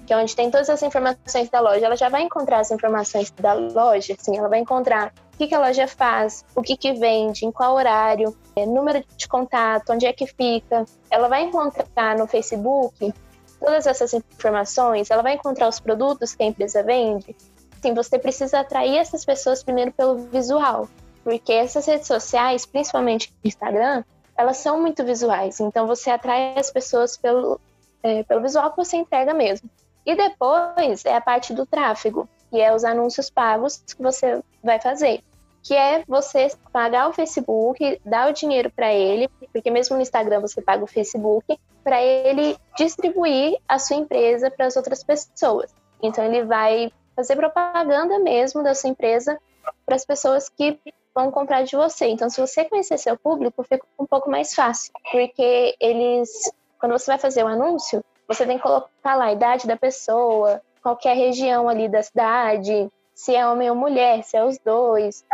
que 0.06 0.12
é 0.12 0.16
onde 0.16 0.34
tem 0.34 0.48
todas 0.48 0.70
as 0.70 0.82
informações 0.82 1.48
da 1.48 1.60
loja, 1.60 1.86
ela 1.86 1.96
já 1.96 2.08
vai 2.08 2.22
encontrar 2.22 2.60
as 2.60 2.70
informações 2.70 3.32
da 3.32 3.54
loja, 3.54 4.14
assim, 4.16 4.36
ela 4.36 4.48
vai 4.48 4.60
encontrar 4.60 5.12
o 5.38 5.46
que, 5.46 5.46
que 5.46 5.54
a 5.54 5.60
loja 5.60 5.86
faz, 5.86 6.44
o 6.52 6.60
que, 6.60 6.76
que 6.76 6.92
vende, 6.94 7.46
em 7.46 7.52
qual 7.52 7.76
horário, 7.76 8.36
é, 8.56 8.66
número 8.66 9.04
de 9.16 9.28
contato, 9.28 9.92
onde 9.92 10.04
é 10.04 10.12
que 10.12 10.26
fica. 10.26 10.84
Ela 11.08 11.28
vai 11.28 11.44
encontrar 11.44 12.18
no 12.18 12.26
Facebook 12.26 13.14
todas 13.60 13.86
essas 13.86 14.12
informações, 14.12 15.12
ela 15.12 15.22
vai 15.22 15.34
encontrar 15.34 15.68
os 15.68 15.78
produtos 15.78 16.34
que 16.34 16.42
a 16.42 16.46
empresa 16.46 16.82
vende. 16.82 17.36
Sim, 17.80 17.94
você 17.94 18.18
precisa 18.18 18.58
atrair 18.58 18.96
essas 18.96 19.24
pessoas 19.24 19.62
primeiro 19.62 19.92
pelo 19.92 20.16
visual, 20.16 20.88
porque 21.22 21.52
essas 21.52 21.86
redes 21.86 22.08
sociais, 22.08 22.66
principalmente 22.66 23.32
Instagram, 23.44 24.02
elas 24.36 24.56
são 24.56 24.80
muito 24.80 25.04
visuais. 25.04 25.60
Então 25.60 25.86
você 25.86 26.10
atrai 26.10 26.58
as 26.58 26.72
pessoas 26.72 27.16
pelo, 27.16 27.60
é, 28.02 28.24
pelo 28.24 28.42
visual 28.42 28.72
que 28.72 28.76
você 28.76 28.96
entrega 28.96 29.32
mesmo. 29.32 29.70
E 30.04 30.16
depois 30.16 31.04
é 31.04 31.14
a 31.14 31.20
parte 31.20 31.54
do 31.54 31.64
tráfego, 31.64 32.28
que 32.50 32.60
é 32.60 32.74
os 32.74 32.82
anúncios 32.82 33.30
pagos 33.30 33.76
que 33.86 34.02
você 34.02 34.42
vai 34.64 34.80
fazer. 34.80 35.22
Que 35.68 35.74
é 35.74 36.02
você 36.08 36.48
pagar 36.72 37.10
o 37.10 37.12
Facebook, 37.12 38.00
dar 38.02 38.30
o 38.30 38.32
dinheiro 38.32 38.70
para 38.70 38.90
ele, 38.94 39.28
porque 39.52 39.70
mesmo 39.70 39.96
no 39.96 40.02
Instagram 40.02 40.40
você 40.40 40.62
paga 40.62 40.82
o 40.82 40.86
Facebook, 40.86 41.58
para 41.84 42.02
ele 42.02 42.56
distribuir 42.78 43.58
a 43.68 43.78
sua 43.78 43.96
empresa 43.96 44.50
para 44.50 44.64
as 44.64 44.76
outras 44.76 45.04
pessoas. 45.04 45.70
Então 46.02 46.24
ele 46.24 46.44
vai 46.44 46.90
fazer 47.14 47.36
propaganda 47.36 48.18
mesmo 48.18 48.62
da 48.62 48.74
sua 48.74 48.88
empresa 48.88 49.38
para 49.84 49.94
as 49.94 50.06
pessoas 50.06 50.48
que 50.48 50.80
vão 51.14 51.30
comprar 51.30 51.64
de 51.64 51.76
você. 51.76 52.06
Então, 52.06 52.30
se 52.30 52.40
você 52.40 52.64
conhecer 52.64 52.96
seu 52.96 53.18
público, 53.18 53.62
fica 53.64 53.84
um 53.98 54.06
pouco 54.06 54.30
mais 54.30 54.54
fácil, 54.54 54.92
porque 55.10 55.76
eles, 55.80 56.30
quando 56.78 56.92
você 56.92 57.10
vai 57.10 57.18
fazer 57.18 57.42
o 57.42 57.46
um 57.46 57.48
anúncio, 57.48 58.04
você 58.26 58.46
tem 58.46 58.56
que 58.56 58.62
colocar 58.62 59.16
lá 59.16 59.26
a 59.26 59.32
idade 59.32 59.66
da 59.66 59.76
pessoa, 59.76 60.62
qualquer 60.82 61.16
região 61.16 61.68
ali 61.68 61.88
da 61.88 62.02
cidade, 62.02 62.88
se 63.14 63.34
é 63.34 63.46
homem 63.48 63.68
ou 63.68 63.74
mulher, 63.74 64.22
se 64.22 64.36
é 64.36 64.44
os 64.44 64.58
dois, 64.58 65.24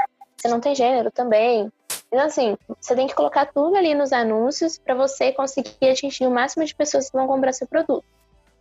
se 0.44 0.48
não 0.50 0.60
tem 0.60 0.74
gênero 0.74 1.10
também. 1.10 1.72
Então, 2.12 2.26
assim, 2.26 2.56
você 2.80 2.94
tem 2.94 3.06
que 3.06 3.14
colocar 3.14 3.46
tudo 3.46 3.76
ali 3.76 3.94
nos 3.94 4.12
anúncios 4.12 4.78
para 4.78 4.94
você 4.94 5.32
conseguir 5.32 5.88
atingir 5.90 6.26
o 6.26 6.30
máximo 6.30 6.64
de 6.64 6.74
pessoas 6.74 7.10
que 7.10 7.16
vão 7.16 7.26
comprar 7.26 7.52
seu 7.54 7.66
produto. 7.66 8.04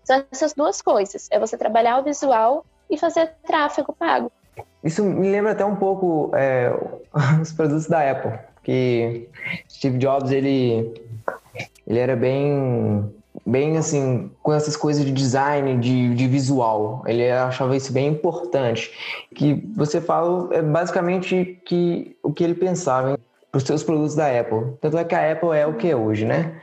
São 0.04 0.24
essas 0.32 0.54
duas 0.54 0.82
coisas: 0.82 1.28
é 1.30 1.38
você 1.38 1.58
trabalhar 1.58 2.00
o 2.00 2.04
visual 2.04 2.66
e 2.90 2.98
fazer 2.98 3.34
tráfego 3.46 3.94
pago. 3.94 4.32
Isso 4.84 5.04
me 5.04 5.30
lembra 5.30 5.52
até 5.52 5.66
um 5.66 5.76
pouco 5.76 6.32
é, 6.36 6.72
os 7.42 7.52
produtos 7.52 7.88
da 7.88 8.10
Apple, 8.10 8.40
que 8.64 9.30
Steve 9.70 9.98
Jobs 9.98 10.32
ele, 10.32 10.94
ele 11.86 12.00
era 12.00 12.16
bem 12.16 13.14
bem 13.46 13.78
assim 13.78 14.32
com 14.42 14.54
essas 14.54 14.76
coisas 14.76 15.04
de 15.06 15.12
design, 15.12 15.78
de, 15.80 16.14
de 16.16 16.28
visual. 16.28 17.04
Ele 17.06 17.30
achava 17.32 17.76
isso 17.76 17.92
bem 17.92 18.08
importante. 18.08 18.92
Que 19.34 19.54
você 19.76 20.00
fala 20.00 20.54
é 20.54 20.62
basicamente 20.62 21.62
que 21.66 22.18
o 22.24 22.32
que 22.32 22.44
ele 22.44 22.56
pensava 22.56 23.20
para 23.52 23.58
os 23.58 23.64
seus 23.64 23.84
produtos 23.84 24.16
da 24.16 24.28
Apple. 24.28 24.78
Tanto 24.82 24.98
é 24.98 25.04
que 25.04 25.16
a 25.16 25.32
Apple 25.32 25.58
é 25.58 25.68
o 25.68 25.76
que 25.76 25.90
é 25.90 25.96
hoje, 25.96 26.26
né? 26.26 26.60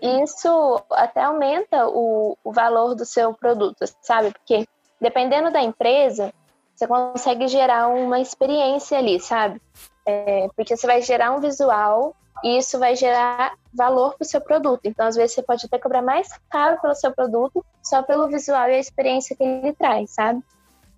Isso 0.00 0.82
até 0.90 1.22
aumenta 1.22 1.86
o, 1.88 2.36
o 2.42 2.52
valor 2.52 2.94
do 2.94 3.04
seu 3.04 3.32
produto, 3.34 3.84
sabe? 4.02 4.32
Porque 4.32 4.66
dependendo 5.00 5.50
da 5.50 5.62
empresa, 5.62 6.32
você 6.74 6.86
consegue 6.86 7.48
gerar 7.48 7.88
uma 7.88 8.20
experiência 8.20 8.98
ali, 8.98 9.20
sabe? 9.20 9.60
É, 10.06 10.48
porque 10.56 10.76
você 10.76 10.86
vai 10.86 11.00
gerar 11.02 11.32
um 11.32 11.40
visual 11.40 12.14
e 12.42 12.58
isso 12.58 12.78
vai 12.78 12.96
gerar 12.96 13.54
valor 13.72 14.14
para 14.16 14.24
o 14.24 14.28
seu 14.28 14.40
produto. 14.40 14.80
Então, 14.84 15.06
às 15.06 15.16
vezes, 15.16 15.34
você 15.34 15.42
pode 15.42 15.66
até 15.66 15.78
cobrar 15.78 16.02
mais 16.02 16.28
caro 16.50 16.80
pelo 16.80 16.94
seu 16.94 17.12
produto 17.12 17.64
só 17.82 18.02
pelo 18.02 18.28
visual 18.28 18.68
e 18.68 18.74
a 18.74 18.78
experiência 18.78 19.36
que 19.36 19.42
ele 19.42 19.72
traz, 19.72 20.10
sabe? 20.10 20.42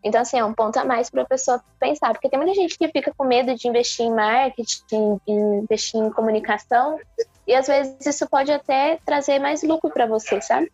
Então, 0.02 0.20
assim, 0.20 0.38
é 0.38 0.44
um 0.44 0.54
ponto 0.54 0.76
a 0.78 0.84
mais 0.84 1.10
para 1.10 1.22
a 1.22 1.26
pessoa 1.26 1.60
pensar, 1.80 2.12
porque 2.12 2.28
tem 2.28 2.38
muita 2.38 2.54
gente 2.54 2.78
que 2.78 2.88
fica 2.88 3.12
com 3.16 3.24
medo 3.24 3.54
de 3.54 3.66
investir 3.66 4.06
em 4.06 4.14
marketing, 4.14 5.20
investir 5.26 6.00
em 6.00 6.10
comunicação, 6.10 6.98
e 7.46 7.54
às 7.54 7.66
vezes 7.66 8.06
isso 8.06 8.28
pode 8.28 8.52
até 8.52 8.98
trazer 9.04 9.38
mais 9.40 9.62
lucro 9.62 9.90
para 9.90 10.06
você, 10.06 10.40
sabe? 10.40 10.70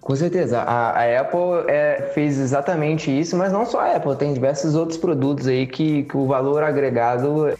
Com 0.00 0.14
certeza. 0.14 0.60
A, 0.60 0.90
a 0.90 1.20
Apple 1.20 1.68
é, 1.68 2.10
fez 2.14 2.38
exatamente 2.38 3.10
isso, 3.10 3.36
mas 3.36 3.52
não 3.52 3.66
só 3.66 3.80
a 3.80 3.96
Apple, 3.96 4.16
tem 4.16 4.32
diversos 4.32 4.74
outros 4.74 4.96
produtos 4.96 5.46
aí 5.46 5.66
que, 5.66 6.04
que 6.04 6.16
o 6.16 6.26
valor 6.26 6.62
agregado 6.62 7.52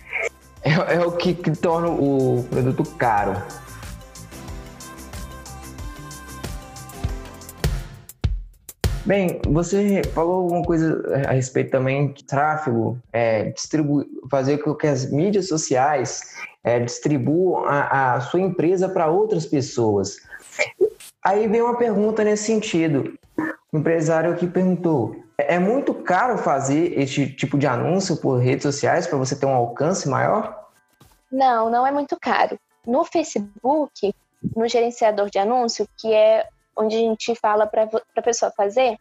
é, 0.66 0.96
é 0.96 1.00
o 1.00 1.12
que, 1.12 1.32
que 1.32 1.52
torna 1.52 1.88
o 1.88 2.44
produto 2.50 2.84
caro. 2.96 3.40
Bem, 9.04 9.40
você 9.46 10.02
falou 10.12 10.42
alguma 10.42 10.62
coisa 10.62 11.00
a 11.28 11.32
respeito 11.32 11.70
também 11.70 12.12
de 12.12 12.24
tráfego, 12.24 12.98
é, 13.12 13.54
fazer 14.28 14.58
com 14.58 14.74
que 14.74 14.88
as 14.88 15.08
mídias 15.12 15.46
sociais 15.46 16.34
é, 16.64 16.80
distribuam 16.80 17.64
a, 17.66 18.14
a 18.14 18.20
sua 18.20 18.40
empresa 18.40 18.88
para 18.88 19.06
outras 19.06 19.46
pessoas. 19.46 20.16
Aí 21.24 21.46
vem 21.46 21.62
uma 21.62 21.78
pergunta 21.78 22.24
nesse 22.24 22.46
sentido. 22.46 23.16
O 23.72 23.78
empresário 23.78 24.34
que 24.34 24.48
perguntou: 24.48 25.14
é 25.38 25.58
muito 25.58 25.92
caro 25.92 26.38
fazer 26.38 26.98
este 26.98 27.30
tipo 27.30 27.58
de 27.58 27.66
anúncio 27.66 28.16
por 28.16 28.38
redes 28.38 28.62
sociais 28.62 29.06
para 29.06 29.18
você 29.18 29.38
ter 29.38 29.46
um 29.46 29.54
alcance 29.54 30.08
maior? 30.08 30.66
Não, 31.30 31.68
não 31.70 31.86
é 31.86 31.92
muito 31.92 32.18
caro. 32.18 32.58
No 32.86 33.04
Facebook, 33.04 34.14
no 34.54 34.68
gerenciador 34.68 35.28
de 35.28 35.38
anúncio, 35.38 35.86
que 35.98 36.12
é 36.12 36.48
onde 36.76 36.96
a 36.96 36.98
gente 36.98 37.34
fala 37.34 37.66
para 37.66 37.88
a 38.16 38.22
pessoa 38.22 38.52
fazer, 38.56 38.96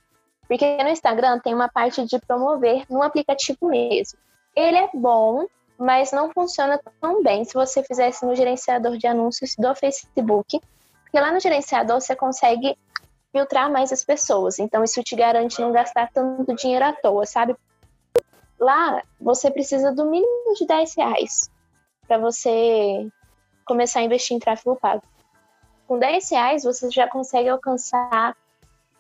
porque 0.48 0.78
no 0.84 0.90
Instagram 0.90 1.40
tem 1.40 1.54
uma 1.54 1.70
parte 1.70 2.06
de 2.06 2.20
promover 2.20 2.86
no 2.90 3.02
aplicativo 3.02 3.68
mesmo. 3.68 4.18
Ele 4.56 4.78
é 4.78 4.90
bom, 4.94 5.46
mas 5.78 6.12
não 6.12 6.32
funciona 6.32 6.80
tão 7.02 7.22
bem 7.22 7.44
se 7.44 7.54
você 7.54 7.84
fizesse 7.84 8.26
no 8.26 8.36
gerenciador 8.36 8.98
de 8.98 9.08
anúncios 9.08 9.56
do 9.58 9.74
Facebook, 9.76 10.62
porque 11.04 11.20
lá 11.20 11.32
no 11.32 11.40
gerenciador 11.40 12.00
você 12.00 12.16
consegue 12.16 12.78
filtrar 13.36 13.70
mais 13.70 13.92
as 13.92 14.02
pessoas. 14.02 14.60
Então 14.60 14.82
isso 14.82 15.04
te 15.04 15.14
garante 15.14 15.60
não 15.60 15.74
gastar 15.74 16.10
tanto 16.14 16.56
dinheiro 16.56 16.86
à 16.86 16.94
toa, 16.94 17.26
sabe? 17.26 17.54
Lá 18.58 19.04
você 19.20 19.52
precisa 19.52 19.92
do 19.92 20.06
mínimo 20.06 20.54
de 20.58 20.66
10 20.66 20.96
reais 20.96 21.52
para 22.08 22.18
você 22.18 23.06
começar 23.66 24.00
a 24.00 24.04
investir 24.04 24.38
em 24.38 24.40
tráfego 24.40 24.78
pago. 24.78 25.04
Com 25.86 26.00
10 26.00 26.32
reais 26.32 26.64
você 26.64 26.90
já 26.90 27.10
consegue 27.10 27.50
alcançar, 27.50 28.38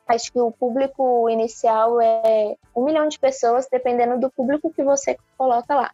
acho 0.06 0.34
que 0.34 0.40
o 0.42 0.52
público 0.52 1.30
inicial 1.30 2.02
é 2.02 2.58
um 2.76 2.84
milhão 2.84 3.08
de 3.08 3.18
pessoas, 3.18 3.70
dependendo 3.72 4.20
do 4.20 4.30
público 4.30 4.70
que 4.70 4.84
você 4.84 5.18
coloca 5.38 5.74
lá. 5.74 5.92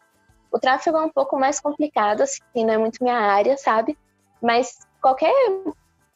O 0.51 0.57
tráfego 0.57 0.98
é 0.98 1.01
um 1.01 1.10
pouco 1.10 1.38
mais 1.38 1.60
complicado, 1.60 2.21
assim, 2.21 2.41
não 2.55 2.74
é 2.74 2.77
muito 2.79 3.03
minha 3.03 3.19
área, 3.19 3.55
sabe? 3.55 3.95
Mas 4.41 4.79
qualquer 5.00 5.31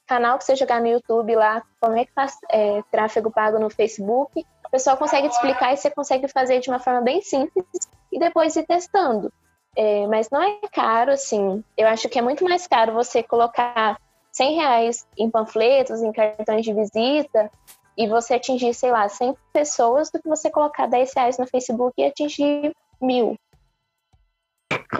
canal 0.05 0.37
que 0.37 0.43
você 0.43 0.55
jogar 0.55 0.81
no 0.81 0.87
YouTube 0.87 1.35
lá, 1.35 1.63
como 1.79 1.97
é 1.97 2.05
que 2.05 2.13
faz 2.13 2.37
é, 2.49 2.81
tráfego 2.91 3.31
pago 3.31 3.59
no 3.59 3.69
Facebook, 3.69 4.45
o 4.65 4.69
pessoal 4.69 4.97
consegue 4.97 5.29
te 5.29 5.33
explicar 5.33 5.73
e 5.73 5.77
você 5.77 5.89
consegue 5.89 6.27
fazer 6.27 6.59
de 6.59 6.69
uma 6.69 6.79
forma 6.79 7.01
bem 7.01 7.21
simples 7.21 7.65
e 8.11 8.19
depois 8.19 8.55
ir 8.55 8.65
testando. 8.65 9.31
É, 9.75 10.07
mas 10.07 10.29
não 10.29 10.41
é 10.41 10.57
caro, 10.71 11.11
assim. 11.11 11.63
Eu 11.77 11.87
acho 11.87 12.07
que 12.07 12.17
é 12.17 12.21
muito 12.21 12.43
mais 12.43 12.65
caro 12.65 12.93
você 12.93 13.21
colocar 13.21 13.99
100 14.31 14.55
reais 14.55 15.07
em 15.17 15.29
panfletos, 15.29 16.01
em 16.01 16.11
cartões 16.11 16.63
de 16.63 16.73
visita, 16.73 17.51
e 17.97 18.07
você 18.07 18.35
atingir, 18.35 18.73
sei 18.73 18.91
lá, 18.91 19.07
100 19.07 19.35
pessoas, 19.53 20.11
do 20.11 20.21
que 20.21 20.27
você 20.27 20.49
colocar 20.49 20.87
10 20.87 21.13
reais 21.13 21.37
no 21.37 21.47
Facebook 21.47 21.93
e 21.97 22.05
atingir 22.05 22.73
mil 23.01 23.37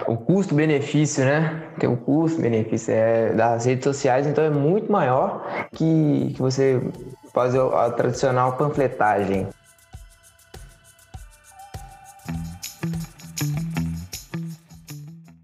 o 0.06 0.16
custo-benefício, 0.16 1.24
né? 1.24 1.62
Tem 1.78 1.88
o 1.88 1.96
custo-benefício 1.96 2.92
é, 2.92 3.32
das 3.32 3.64
redes 3.64 3.84
sociais, 3.84 4.26
então 4.26 4.44
é 4.44 4.50
muito 4.50 4.90
maior 4.90 5.68
que, 5.72 6.32
que 6.34 6.40
você 6.40 6.80
fazer 7.32 7.60
a 7.60 7.90
tradicional 7.90 8.56
panfletagem. 8.56 9.48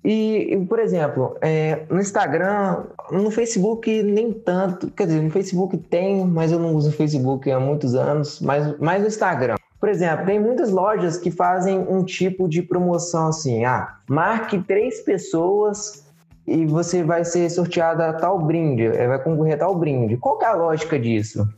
E, 0.05 0.67
por 0.69 0.81
exemplo, 0.81 1.37
é, 1.41 1.85
no 1.89 2.01
Instagram, 2.01 2.85
no 3.11 3.31
Facebook 3.31 4.03
nem 4.03 4.33
tanto, 4.33 4.91
quer 4.91 5.07
dizer, 5.07 5.21
no 5.21 5.31
Facebook 5.31 5.77
tem, 5.77 6.27
mas 6.27 6.51
eu 6.51 6.59
não 6.59 6.75
uso 6.75 6.89
o 6.89 6.93
Facebook 6.93 7.51
há 7.51 7.61
muitos 7.61 7.95
anos, 7.95 8.41
mas 8.41 8.77
mais 8.79 9.01
no 9.01 9.09
Instagram. 9.09 9.57
Por 9.83 9.89
exemplo, 9.89 10.25
tem 10.25 10.39
muitas 10.39 10.71
lojas 10.71 11.19
que 11.19 11.29
fazem 11.29 11.77
um 11.77 12.05
tipo 12.05 12.49
de 12.49 12.63
promoção 12.63 13.27
assim: 13.27 13.65
ah, 13.65 13.97
marque 14.09 14.63
três 14.63 15.01
pessoas 15.01 16.07
e 16.47 16.65
você 16.65 17.03
vai 17.03 17.25
ser 17.25 17.51
sorteada 17.51 18.11
a 18.11 18.13
tal 18.13 18.39
brinde, 18.39 18.85
eh, 18.85 19.09
vai 19.09 19.21
concorrer 19.21 19.57
a 19.57 19.59
tal 19.59 19.75
brinde. 19.75 20.17
Qual 20.17 20.41
é 20.41 20.47
a 20.47 20.53
lógica 20.53 20.97
disso? 21.01 21.49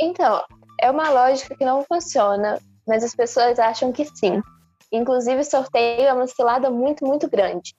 Então, 0.00 0.42
é 0.80 0.90
uma 0.90 1.10
lógica 1.10 1.54
que 1.54 1.66
não 1.66 1.84
funciona, 1.84 2.58
mas 2.88 3.04
as 3.04 3.14
pessoas 3.14 3.58
acham 3.58 3.92
que 3.92 4.06
sim. 4.06 4.42
Inclusive, 4.90 5.44
sorteio 5.44 6.06
é 6.06 6.14
uma 6.14 6.26
cilada 6.26 6.70
muito, 6.70 7.06
muito 7.06 7.28
grande. 7.28 7.74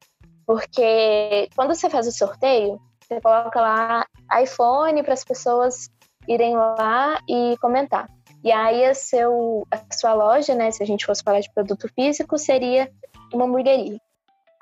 Porque 0.45 1.49
quando 1.55 1.73
você 1.73 1.89
faz 1.89 2.05
o 2.05 2.11
sorteio, 2.11 2.79
você 3.01 3.19
coloca 3.19 3.59
lá 3.59 4.05
iPhone 4.43 5.01
para 5.01 5.15
as 5.15 5.23
pessoas 5.23 5.89
irem 6.27 6.55
lá 6.55 7.17
e 7.27 7.57
comentar. 7.59 8.07
E 8.45 8.51
aí 8.51 8.85
a, 8.85 8.93
seu, 8.93 9.65
a 9.71 9.81
sua 9.91 10.13
loja, 10.13 10.53
né, 10.53 10.69
se 10.69 10.83
a 10.83 10.85
gente 10.85 11.03
fosse 11.03 11.23
falar 11.23 11.39
de 11.39 11.51
produto 11.51 11.89
físico, 11.95 12.37
seria 12.37 12.91
uma 13.33 13.45
hamburgueria. 13.45 13.99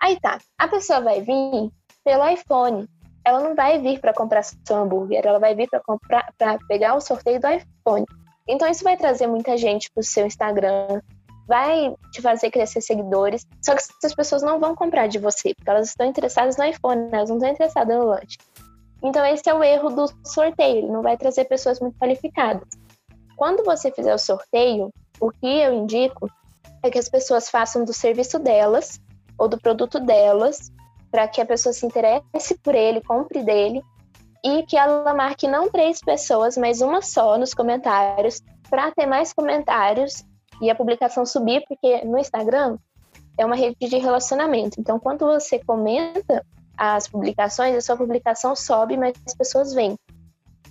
Aí 0.02 0.18
tá, 0.22 0.40
a 0.58 0.70
pessoa 0.70 1.02
vai 1.02 1.20
vir 1.20 1.70
pelo 2.02 2.30
iPhone. 2.30 2.88
Ela 3.26 3.42
não 3.42 3.54
vai 3.54 3.80
vir 3.80 4.00
para 4.00 4.14
comprar 4.14 4.42
seu 4.42 4.78
hambúrguer, 4.78 5.26
ela 5.26 5.38
vai 5.38 5.54
vir 5.54 5.70
para 5.70 5.82
comprar 5.82 6.34
para 6.38 6.58
pegar 6.66 6.96
o 6.96 7.02
sorteio 7.02 7.42
do 7.42 7.48
iPhone. 7.50 8.06
Então 8.48 8.70
isso 8.70 8.86
vai 8.86 8.96
trazer 8.96 9.28
muita 9.28 9.58
gente 9.58 9.92
para 9.92 10.00
o 10.00 10.04
seu 10.04 10.26
Instagram, 10.26 11.02
vai 11.46 11.94
te 12.14 12.22
fazer 12.22 12.52
crescer 12.52 12.80
seguidores. 12.80 13.46
Só 13.62 13.76
que 13.76 13.82
essas 13.82 14.16
pessoas 14.16 14.44
não 14.44 14.62
vão 14.62 14.74
comprar 14.76 15.08
de 15.08 15.20
você, 15.20 15.54
porque 15.54 15.70
elas 15.70 15.90
estão 15.90 16.06
interessadas 16.06 16.56
no 16.56 16.64
iPhone, 16.64 17.10
elas 17.12 17.30
não 17.30 17.36
estão 17.36 17.52
interessadas 17.52 17.98
no 17.98 18.06
lanche. 18.06 18.38
Então 19.04 19.26
esse 19.26 19.50
é 19.50 19.54
o 19.54 19.62
erro 19.62 19.90
do 19.90 20.06
sorteio, 20.26 20.78
ele 20.78 20.88
não 20.88 21.02
vai 21.02 21.18
trazer 21.18 21.44
pessoas 21.46 21.82
muito 21.82 21.98
qualificadas. 22.00 22.83
Quando 23.36 23.64
você 23.64 23.92
fizer 23.92 24.14
o 24.14 24.20
sorteio, 24.20 24.90
o 25.20 25.32
que 25.32 25.48
eu 25.48 25.74
indico 25.74 26.30
é 26.84 26.90
que 26.90 27.00
as 27.00 27.10
pessoas 27.10 27.50
façam 27.50 27.86
do 27.86 27.94
serviço 27.94 28.40
delas 28.40 29.00
ou 29.38 29.48
do 29.48 29.60
produto 29.60 30.00
delas, 30.00 30.72
para 31.12 31.28
que 31.28 31.42
a 31.42 31.46
pessoa 31.46 31.74
se 31.74 31.86
interesse 31.86 32.58
por 32.64 32.76
ele, 32.76 33.02
compre 33.02 33.44
dele, 33.44 33.82
e 34.44 34.64
que 34.64 34.76
ela 34.76 35.14
marque 35.14 35.48
não 35.48 35.70
três 35.70 36.00
pessoas, 36.00 36.58
mas 36.58 36.82
uma 36.82 37.02
só 37.02 37.38
nos 37.38 37.54
comentários, 37.54 38.42
para 38.70 38.92
ter 38.92 39.06
mais 39.06 39.32
comentários 39.32 40.24
e 40.62 40.70
a 40.70 40.76
publicação 40.76 41.26
subir, 41.26 41.64
porque 41.68 42.04
no 42.06 42.18
Instagram 42.18 42.78
é 43.38 43.46
uma 43.46 43.56
rede 43.56 43.78
de 43.80 43.98
relacionamento. 43.98 44.80
Então, 44.80 45.00
quando 45.00 45.26
você 45.26 45.60
comenta 45.60 46.46
as 46.78 47.08
publicações, 47.08 47.76
a 47.76 47.82
sua 47.82 47.96
publicação 47.96 48.56
sobe, 48.56 48.98
mas 48.98 49.14
as 49.26 49.34
pessoas 49.34 49.74
vêm. 49.74 49.96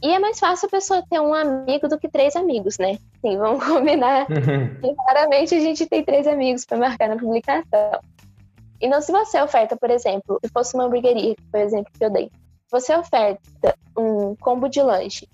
E 0.03 0.13
é 0.13 0.19
mais 0.19 0.41
fácil 0.41 0.67
a 0.67 0.71
pessoa 0.71 1.05
ter 1.09 1.21
um 1.21 1.33
amigo 1.33 1.87
do 1.87 1.97
que 1.97 2.09
três 2.09 2.35
amigos, 2.35 2.77
né? 2.77 2.99
Sim, 3.21 3.39
vamos 3.39 3.63
combinar. 3.65 4.27
claramente 5.07 5.55
a 5.55 5.61
gente 5.61 5.87
tem 5.87 6.03
três 6.05 6.27
amigos 6.27 6.65
para 6.65 6.77
marcar 6.77 7.09
na 7.09 7.17
publicação. 7.17 8.01
Então, 8.81 9.01
se 9.01 9.13
você 9.13 9.41
oferta, 9.41 9.77
por 9.77 9.91
exemplo, 9.91 10.41
se 10.45 10.51
fosse 10.53 10.75
uma 10.75 10.85
hamburgueria, 10.85 11.37
o 11.55 11.57
exemplo 11.57 11.93
que 11.97 12.05
eu 12.05 12.11
dei, 12.11 12.33
você 12.69 12.97
oferta 12.97 13.41
um 13.97 14.35
combo 14.35 14.69
de 14.69 14.83
lanche. 14.83 15.29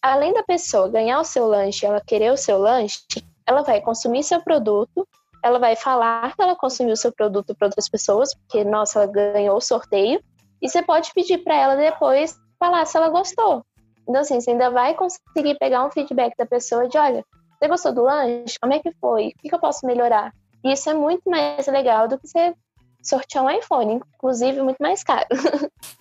Além 0.00 0.32
da 0.32 0.42
pessoa 0.42 0.88
ganhar 0.88 1.20
o 1.20 1.24
seu 1.24 1.46
lanche, 1.46 1.84
ela 1.84 2.00
querer 2.00 2.32
o 2.32 2.36
seu 2.36 2.56
lanche, 2.56 3.00
ela 3.46 3.62
vai 3.62 3.82
consumir 3.82 4.22
seu 4.22 4.40
produto, 4.40 5.06
ela 5.42 5.58
vai 5.58 5.76
falar 5.76 6.34
que 6.34 6.42
ela 6.42 6.56
consumiu 6.56 6.94
o 6.94 6.96
seu 6.96 7.12
produto 7.12 7.54
para 7.54 7.66
outras 7.66 7.90
pessoas, 7.90 8.34
porque, 8.34 8.64
nossa, 8.64 9.02
ela 9.02 9.12
ganhou 9.12 9.58
o 9.58 9.60
sorteio, 9.60 10.22
e 10.62 10.68
você 10.68 10.82
pode 10.82 11.12
pedir 11.12 11.38
para 11.44 11.54
ela 11.54 11.76
depois 11.76 12.38
falar 12.58 12.86
se 12.86 12.96
ela 12.96 13.10
gostou. 13.10 13.62
Então, 14.08 14.20
assim, 14.20 14.40
você 14.40 14.50
ainda 14.50 14.70
vai 14.70 14.94
conseguir 14.94 15.58
pegar 15.58 15.84
um 15.84 15.90
feedback 15.90 16.34
da 16.36 16.46
pessoa 16.46 16.88
de, 16.88 16.98
olha, 16.98 17.24
você 17.58 17.68
gostou 17.68 17.92
do 17.92 18.02
lanche? 18.02 18.58
Como 18.60 18.72
é 18.72 18.78
que 18.78 18.92
foi? 19.00 19.28
O 19.28 19.48
que 19.48 19.54
eu 19.54 19.58
posso 19.58 19.86
melhorar? 19.86 20.32
E 20.62 20.72
isso 20.72 20.88
é 20.88 20.94
muito 20.94 21.28
mais 21.28 21.66
legal 21.66 22.08
do 22.08 22.18
que 22.18 22.26
você 22.26 22.54
sortear 23.02 23.44
um 23.44 23.50
iPhone, 23.50 24.00
inclusive 24.14 24.62
muito 24.62 24.78
mais 24.80 25.02
caro. 25.02 25.26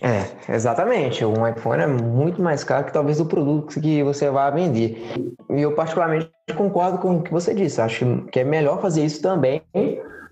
É, 0.00 0.54
exatamente. 0.54 1.24
Um 1.24 1.46
iPhone 1.46 1.82
é 1.82 1.86
muito 1.86 2.40
mais 2.40 2.62
caro 2.62 2.84
que 2.84 2.92
talvez 2.92 3.18
o 3.18 3.26
produto 3.26 3.80
que 3.80 4.02
você 4.02 4.30
vai 4.30 4.52
vender. 4.52 5.12
E 5.50 5.60
eu 5.60 5.74
particularmente 5.74 6.30
concordo 6.56 6.98
com 6.98 7.16
o 7.16 7.22
que 7.22 7.32
você 7.32 7.52
disse. 7.52 7.80
Acho 7.80 8.24
que 8.30 8.40
é 8.40 8.44
melhor 8.44 8.80
fazer 8.80 9.04
isso 9.04 9.20
também 9.20 9.62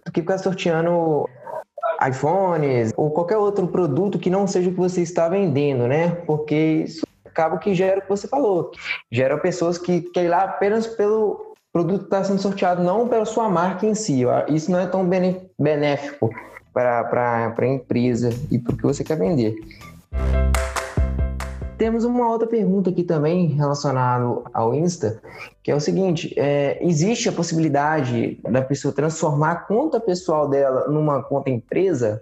do 0.04 0.12
que 0.12 0.20
ficar 0.20 0.38
sorteando 0.38 1.28
iPhones 2.08 2.92
ou 2.96 3.10
qualquer 3.10 3.36
outro 3.36 3.66
produto 3.68 4.18
que 4.18 4.30
não 4.30 4.46
seja 4.46 4.68
o 4.68 4.72
que 4.72 4.78
você 4.78 5.02
está 5.02 5.28
vendendo, 5.28 5.86
né? 5.86 6.10
Porque 6.26 6.84
isso 6.86 7.06
acaba 7.24 7.58
que 7.58 7.74
gera 7.74 7.98
o 7.98 8.02
que 8.02 8.08
você 8.08 8.26
falou. 8.26 8.70
Gera 9.10 9.36
pessoas 9.38 9.78
que 9.78 10.00
querem 10.00 10.28
ir 10.28 10.30
lá 10.30 10.44
apenas 10.44 10.86
pelo 10.86 11.54
produto 11.72 12.00
que 12.00 12.06
está 12.06 12.24
sendo 12.24 12.40
sorteado, 12.40 12.82
não 12.82 13.06
pela 13.06 13.24
sua 13.24 13.48
marca 13.48 13.86
em 13.86 13.94
si. 13.94 14.22
Isso 14.48 14.70
não 14.70 14.78
é 14.78 14.86
tão 14.86 15.06
benéfico 15.58 16.30
para 16.72 17.54
a 17.56 17.66
empresa 17.66 18.30
e 18.50 18.58
para 18.58 18.74
o 18.74 18.76
que 18.76 18.82
você 18.82 19.04
quer 19.04 19.18
vender. 19.18 19.54
Temos 21.78 22.04
uma 22.04 22.28
outra 22.28 22.48
pergunta 22.48 22.88
aqui 22.88 23.02
também 23.02 23.48
relacionada 23.48 24.42
ao 24.54 24.74
Insta, 24.74 25.20
que 25.62 25.70
é 25.70 25.74
o 25.74 25.80
seguinte: 25.80 26.32
é, 26.38 26.78
existe 26.82 27.28
a 27.28 27.32
possibilidade 27.32 28.40
da 28.42 28.62
pessoa 28.62 28.94
transformar 28.94 29.52
a 29.52 29.56
conta 29.56 30.00
pessoal 30.00 30.48
dela 30.48 30.88
numa 30.88 31.22
conta 31.22 31.50
empresa? 31.50 32.20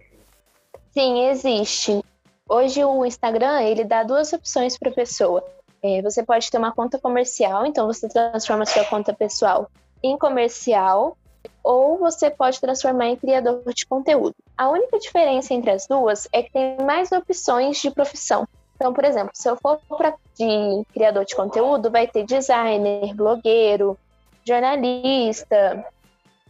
Sim, 0.92 1.28
existe. 1.28 2.02
Hoje 2.48 2.84
o 2.84 3.06
Instagram 3.06 3.62
ele 3.62 3.84
dá 3.84 4.02
duas 4.02 4.32
opções 4.32 4.76
para 4.76 4.90
a 4.90 4.94
pessoa. 4.94 5.44
É, 5.82 6.02
você 6.02 6.22
pode 6.22 6.50
ter 6.50 6.58
uma 6.58 6.72
conta 6.72 6.98
comercial, 6.98 7.64
então 7.64 7.86
você 7.86 8.08
transforma 8.08 8.66
sua 8.66 8.84
conta 8.84 9.12
pessoal 9.12 9.70
em 10.02 10.18
comercial, 10.18 11.16
ou 11.62 11.98
você 11.98 12.28
pode 12.28 12.60
transformar 12.60 13.06
em 13.06 13.16
criador 13.16 13.62
de 13.72 13.86
conteúdo. 13.86 14.34
A 14.56 14.68
única 14.68 14.98
diferença 14.98 15.54
entre 15.54 15.70
as 15.70 15.86
duas 15.86 16.28
é 16.32 16.42
que 16.42 16.52
tem 16.52 16.78
mais 16.84 17.12
opções 17.12 17.80
de 17.80 17.90
profissão. 17.90 18.46
Então, 18.74 18.92
por 18.92 19.04
exemplo, 19.04 19.30
se 19.34 19.48
eu 19.48 19.56
for 19.56 19.80
para 19.88 20.14
de 20.36 20.84
criador 20.92 21.24
de 21.24 21.34
conteúdo, 21.34 21.90
vai 21.90 22.06
ter 22.06 22.24
designer, 22.24 23.14
blogueiro, 23.14 23.96
jornalista 24.44 25.84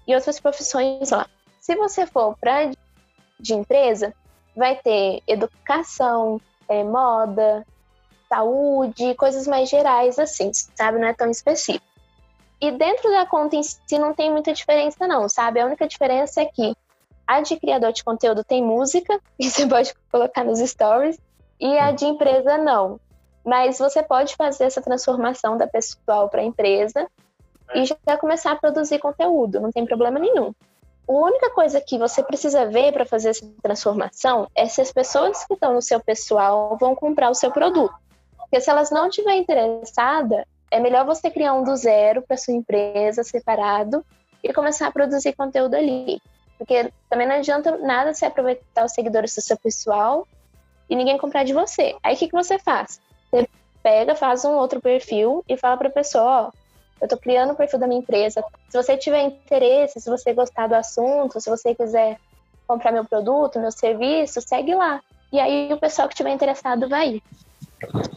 e 0.07 0.15
outras 0.15 0.41
profissões 0.41 1.11
lá. 1.11 1.27
Se 1.61 1.77
você 1.77 2.07
for 2.07 2.37
para 2.39 2.71
de 3.39 3.55
empresa, 3.55 4.15
vai 4.57 4.77
ter 4.77 5.23
educação, 5.27 6.41
é, 6.69 6.83
moda, 6.83 7.67
saúde, 8.29 9.15
coisas 9.15 9.47
mais 9.47 9.69
gerais 9.69 10.19
assim, 10.19 10.51
sabe? 10.53 10.99
Não 10.99 11.09
é 11.09 11.13
tão 11.13 11.31
específico. 11.31 11.85
E 12.61 12.71
dentro 12.71 13.11
da 13.11 13.27
conta 13.27 13.57
em 13.57 13.63
si 13.63 13.99
não 13.99 14.15
tem 14.15 14.31
muita 14.31 14.53
diferença 14.53 15.07
não, 15.07 15.29
sabe? 15.29 15.61
A 15.61 15.67
única 15.67 15.87
diferença 15.87 16.41
é 16.41 16.47
que 16.47 16.75
a 17.27 17.41
de 17.41 17.57
criador 17.57 17.93
de 17.93 18.05
conteúdo 18.05 18.45
tem 18.45 18.63
música, 18.63 19.21
e 19.39 19.51
você 19.51 19.67
pode 19.67 19.95
colocar 20.11 20.45
nos 20.45 20.59
stories, 20.59 21.19
e 21.65 21.79
a 21.79 21.93
de 21.93 22.05
empresa 22.05 22.59
não. 22.59 23.01
Mas 23.43 23.79
você 23.79 24.03
pode 24.03 24.37
fazer 24.37 24.65
essa 24.65 24.83
transformação 24.83 25.57
da 25.57 25.67
pessoal 25.67 26.29
para 26.29 26.43
a 26.43 26.45
empresa 26.45 27.09
e 27.75 27.87
já 27.87 28.19
começar 28.19 28.53
a 28.53 28.57
produzir 28.57 28.99
conteúdo, 28.99 29.61
não 29.61 29.73
tem 29.73 29.87
problema 29.87 30.19
nenhum. 30.19 30.53
A 31.09 31.13
única 31.13 31.51
coisa 31.51 31.81
que 31.81 31.99
você 31.99 32.23
precisa 32.23 32.67
ver 32.67 32.93
para 32.93 33.07
fazer 33.07 33.31
essa 33.31 33.47
transformação 33.63 34.47
é 34.55 34.67
se 34.67 34.83
as 34.83 34.93
pessoas 34.93 35.43
que 35.47 35.55
estão 35.55 35.73
no 35.73 35.81
seu 35.81 36.01
pessoal 36.01 36.77
vão 36.79 36.95
comprar 36.95 37.31
o 37.31 37.35
seu 37.35 37.51
produto. 37.51 37.95
Porque 38.37 38.61
se 38.61 38.71
elas 38.71 38.91
não 38.91 39.09
estiverem 39.09 39.41
interessadas, 39.41 40.45
é 40.71 40.79
melhor 40.79 41.07
você 41.07 41.31
criar 41.31 41.55
um 41.55 41.65
do 41.65 41.75
zero 41.77 42.23
para 42.23 42.37
sua 42.37 42.55
empresa 42.55 43.23
separado 43.23 44.05
e 44.43 44.53
começar 44.53 44.89
a 44.89 44.93
produzir 44.93 45.33
conteúdo 45.33 45.75
ali. 45.75 46.21
Porque 46.59 46.93
também 47.09 47.27
não 47.27 47.37
adianta 47.37 47.77
nada 47.79 48.13
você 48.13 48.27
aproveitar 48.27 48.85
os 48.85 48.93
seguidores 48.93 49.35
do 49.35 49.41
seu 49.41 49.57
pessoal 49.57 50.27
e 50.89 50.97
ninguém 50.97 51.19
comprar 51.19 51.45
de 51.45 51.53
você. 51.53 51.95
Aí 52.03 52.15
o 52.15 52.19
que, 52.19 52.29
que 52.29 52.33
você 52.33 52.59
faz? 52.59 53.01
Você 53.31 53.49
pega, 53.83 54.15
faz 54.15 54.45
um 54.45 54.53
outro 54.53 54.81
perfil 54.81 55.45
e 55.49 55.57
fala 55.57 55.77
para 55.77 55.89
a 55.89 55.93
pessoa, 55.93 56.25
ó, 56.25 56.51
eu 57.01 57.07
estou 57.07 57.19
criando 57.19 57.53
o 57.53 57.57
perfil 57.57 57.79
da 57.79 57.87
minha 57.87 58.01
empresa. 58.01 58.43
Se 58.69 58.83
você 58.83 58.97
tiver 58.97 59.23
interesse, 59.23 60.01
se 60.01 60.09
você 60.09 60.33
gostar 60.33 60.67
do 60.67 60.75
assunto, 60.75 61.41
se 61.41 61.51
você 61.51 61.75
quiser 61.75 62.19
comprar 62.67 62.93
meu 62.93 63.05
produto, 63.05 63.61
meu 63.61 63.71
serviço, 63.71 64.41
segue 64.41 64.75
lá. 64.75 65.01
E 65.33 65.39
aí 65.39 65.73
o 65.73 65.79
pessoal 65.79 66.09
que 66.09 66.15
estiver 66.15 66.31
interessado 66.31 66.89
vai 66.89 67.17
ir. 67.17 67.23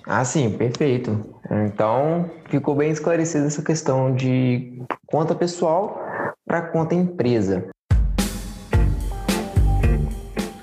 Ah, 0.06 0.24
sim, 0.24 0.56
perfeito. 0.58 1.26
Então, 1.66 2.30
ficou 2.50 2.76
bem 2.76 2.92
esclarecida 2.92 3.48
essa 3.48 3.62
questão 3.62 4.14
de 4.14 4.82
conta 5.06 5.36
pessoal 5.36 6.00
para 6.46 6.62
conta 6.72 6.96
empresa. 6.96 7.70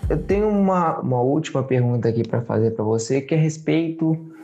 Eu 0.08 0.22
tenho 0.22 0.48
uma, 0.48 0.98
uma 1.00 1.20
última 1.20 1.62
pergunta 1.62 2.08
aqui 2.08 2.26
para 2.26 2.42
fazer 2.42 2.72
para 2.72 2.84
você, 2.84 3.22
que 3.22 3.34
é 3.34 3.38
a 3.38 3.40
respeito, 3.40 4.34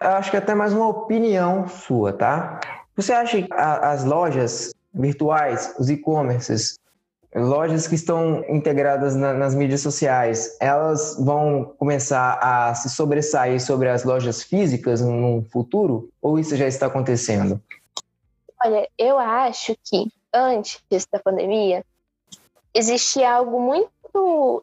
acho 0.00 0.30
que 0.30 0.36
até 0.36 0.54
mais 0.54 0.72
uma 0.72 0.88
opinião 0.88 1.68
sua, 1.68 2.12
tá? 2.12 2.60
Você 2.96 3.12
acha 3.12 3.42
que 3.42 3.52
a, 3.52 3.92
as 3.92 4.04
lojas 4.04 4.74
virtuais, 4.92 5.74
os 5.78 5.90
e-commerces, 5.90 6.78
lojas 7.34 7.86
que 7.86 7.94
estão 7.94 8.44
integradas 8.48 9.14
na, 9.14 9.34
nas 9.34 9.54
mídias 9.54 9.82
sociais, 9.82 10.56
elas 10.60 11.16
vão 11.18 11.74
começar 11.78 12.38
a 12.40 12.74
se 12.74 12.88
sobressair 12.88 13.60
sobre 13.60 13.88
as 13.88 14.04
lojas 14.04 14.42
físicas 14.42 15.02
no 15.02 15.44
futuro? 15.50 16.08
Ou 16.22 16.38
isso 16.38 16.56
já 16.56 16.66
está 16.66 16.86
acontecendo? 16.86 17.60
Olha, 18.64 18.88
eu 18.98 19.18
acho 19.18 19.76
que 19.84 20.06
antes 20.32 20.80
da 21.12 21.18
pandemia 21.18 21.84
existia 22.74 23.30
algo 23.30 23.60
muito 23.60 23.90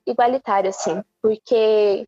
igualitário, 0.06 0.70
assim, 0.70 1.04
porque 1.22 2.08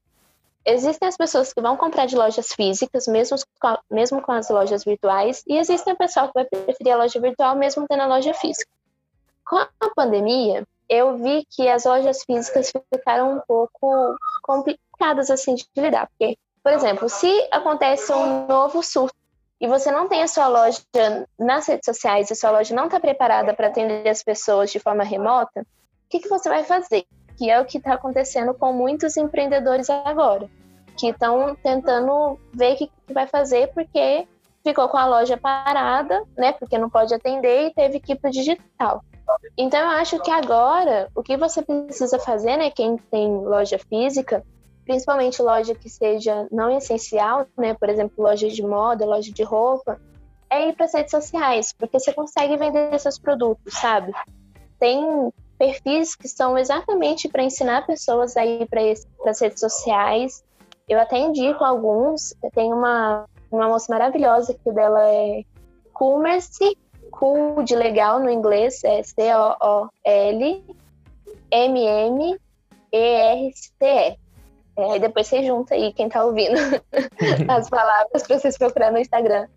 existem 0.66 1.08
as 1.08 1.18
pessoas 1.18 1.54
que 1.54 1.62
vão 1.62 1.76
comprar 1.76 2.06
de 2.06 2.16
lojas 2.16 2.50
físicas, 2.50 3.08
mesmo 3.08 3.38
com, 3.60 3.78
mesmo 3.90 4.22
com 4.22 4.32
as 4.32 4.50
lojas 4.50 4.84
virtuais, 4.84 5.44
e 5.48 5.58
existem 5.58 5.94
o 5.94 5.98
pessoal 5.98 6.28
que 6.28 6.34
vai 6.34 6.46
preferir 6.46 6.94
a 6.94 6.98
loja 6.98 7.20
virtual 7.20 7.56
mesmo 7.56 7.86
tendo 7.88 8.04
a 8.04 8.08
loja 8.08 8.34
física. 8.34 8.70
Com 9.46 9.58
a 9.58 9.90
pandemia, 9.96 10.66
eu 10.88 11.18
vi 11.18 11.46
que 11.50 11.68
as 11.68 11.86
lojas 11.86 12.24
físicas 12.24 12.72
ficaram 12.94 13.38
um 13.38 13.40
pouco 13.48 14.18
complicadas 14.44 15.30
assim 15.32 15.56
de 15.56 15.66
lidar, 15.78 16.08
porque, 16.08 16.38
por 16.64 16.74
exemplo, 16.74 17.10
se 17.10 17.48
acontece 17.52 18.12
um 18.14 18.46
novo 18.46 18.84
surto 18.84 19.16
e 19.60 19.68
você 19.68 19.92
não 19.92 20.08
tem 20.08 20.24
a 20.24 20.28
sua 20.28 20.48
loja 20.48 20.82
nas 21.40 21.68
redes 21.68 21.86
sociais 21.86 22.30
e 22.30 22.36
sua 22.36 22.52
loja 22.52 22.76
não 22.76 22.86
está 22.86 23.00
preparada 23.00 23.54
para 23.54 23.68
atender 23.68 24.10
as 24.10 24.24
pessoas 24.24 24.72
de 24.72 24.80
forma 24.80 25.04
remota, 25.04 25.62
o 25.62 25.66
que, 26.10 26.20
que 26.20 26.28
você 26.28 26.50
vai 26.50 26.64
fazer? 26.64 27.06
Que 27.38 27.50
é 27.50 27.60
o 27.60 27.66
que 27.66 27.78
está 27.78 27.94
acontecendo 27.94 28.54
com 28.54 28.74
muitos 28.74 29.18
empreendedores 29.18 29.90
agora, 29.90 30.50
que 30.98 31.08
estão 31.08 31.56
tentando 31.56 32.40
ver 32.54 32.74
o 32.74 32.78
que, 32.78 32.92
vai 33.12 33.28
fazer 33.28 33.72
porque 33.74 34.28
ficou 34.64 34.88
com 34.88 34.98
a 34.98 35.06
loja 35.06 35.38
parada, 35.38 36.24
né? 36.38 36.54
Porque 36.54 36.78
não 36.78 36.90
pode 36.90 37.14
atender 37.14 37.68
e 37.68 37.74
teve 37.74 38.00
que 38.00 38.14
ir 38.14 38.16
para 38.18 38.30
digital. 38.30 39.04
Então 39.58 39.80
eu 39.80 39.90
acho 39.90 40.20
que 40.20 40.32
agora 40.32 41.10
o 41.16 41.24
que 41.24 41.38
você 41.38 41.62
precisa 41.62 42.20
fazer, 42.20 42.58
né, 42.58 42.70
quem 42.70 42.98
tem 42.98 43.30
loja 43.30 43.80
física, 43.80 44.44
principalmente 44.84 45.42
loja 45.42 45.74
que 45.76 45.90
seja 45.90 46.48
não 46.52 46.70
essencial, 46.76 47.46
né, 47.58 47.74
por 47.74 47.90
exemplo, 47.90 48.24
loja 48.24 48.50
de 48.50 48.62
moda, 48.62 49.06
loja 49.06 49.32
de 49.32 49.44
roupa, 49.44 50.00
é 50.50 50.68
ir 50.68 50.74
para 50.74 50.86
as 50.86 50.94
redes 50.94 51.12
sociais, 51.12 51.74
porque 51.74 51.98
você 51.98 52.12
consegue 52.12 52.58
vender 52.58 53.00
seus 53.00 53.18
produtos, 53.18 53.74
sabe? 53.74 54.12
Tem 54.78 55.32
perfis 55.62 56.16
que 56.16 56.28
são 56.28 56.58
exatamente 56.58 57.30
para 57.30 57.44
ensinar 57.44 57.86
pessoas 57.86 58.36
a 58.36 58.44
ir 58.44 58.68
para 58.68 58.82
as 59.30 59.40
redes 59.40 59.60
sociais. 59.60 60.44
Eu 60.90 61.00
até 61.00 61.20
indico 61.20 61.64
alguns. 61.64 62.34
Tem 62.56 62.74
uma, 62.74 63.26
uma 63.52 63.68
moça 63.68 63.86
maravilhosa 63.94 64.56
que 64.56 64.72
dela 64.72 65.08
é 65.08 65.44
Commerce 65.94 66.76
cool 67.12 67.62
de 67.62 67.76
legal 67.76 68.20
no 68.20 68.32
inglês 68.32 68.84
é 68.84 69.04
C-O-O-L 69.04 70.66
M-M-E-R-C-E. 71.52 72.38
É, 74.78 75.00
depois 75.00 75.28
você 75.28 75.44
junta 75.44 75.76
aí 75.76 75.94
quem 75.94 76.10
tá 76.10 76.26
ouvindo 76.26 76.58
as 77.48 77.70
palavras 77.70 78.24
para 78.24 78.40
vocês 78.40 78.58
procurar 78.58 78.92
no 78.92 78.98
Instagram. 78.98 79.48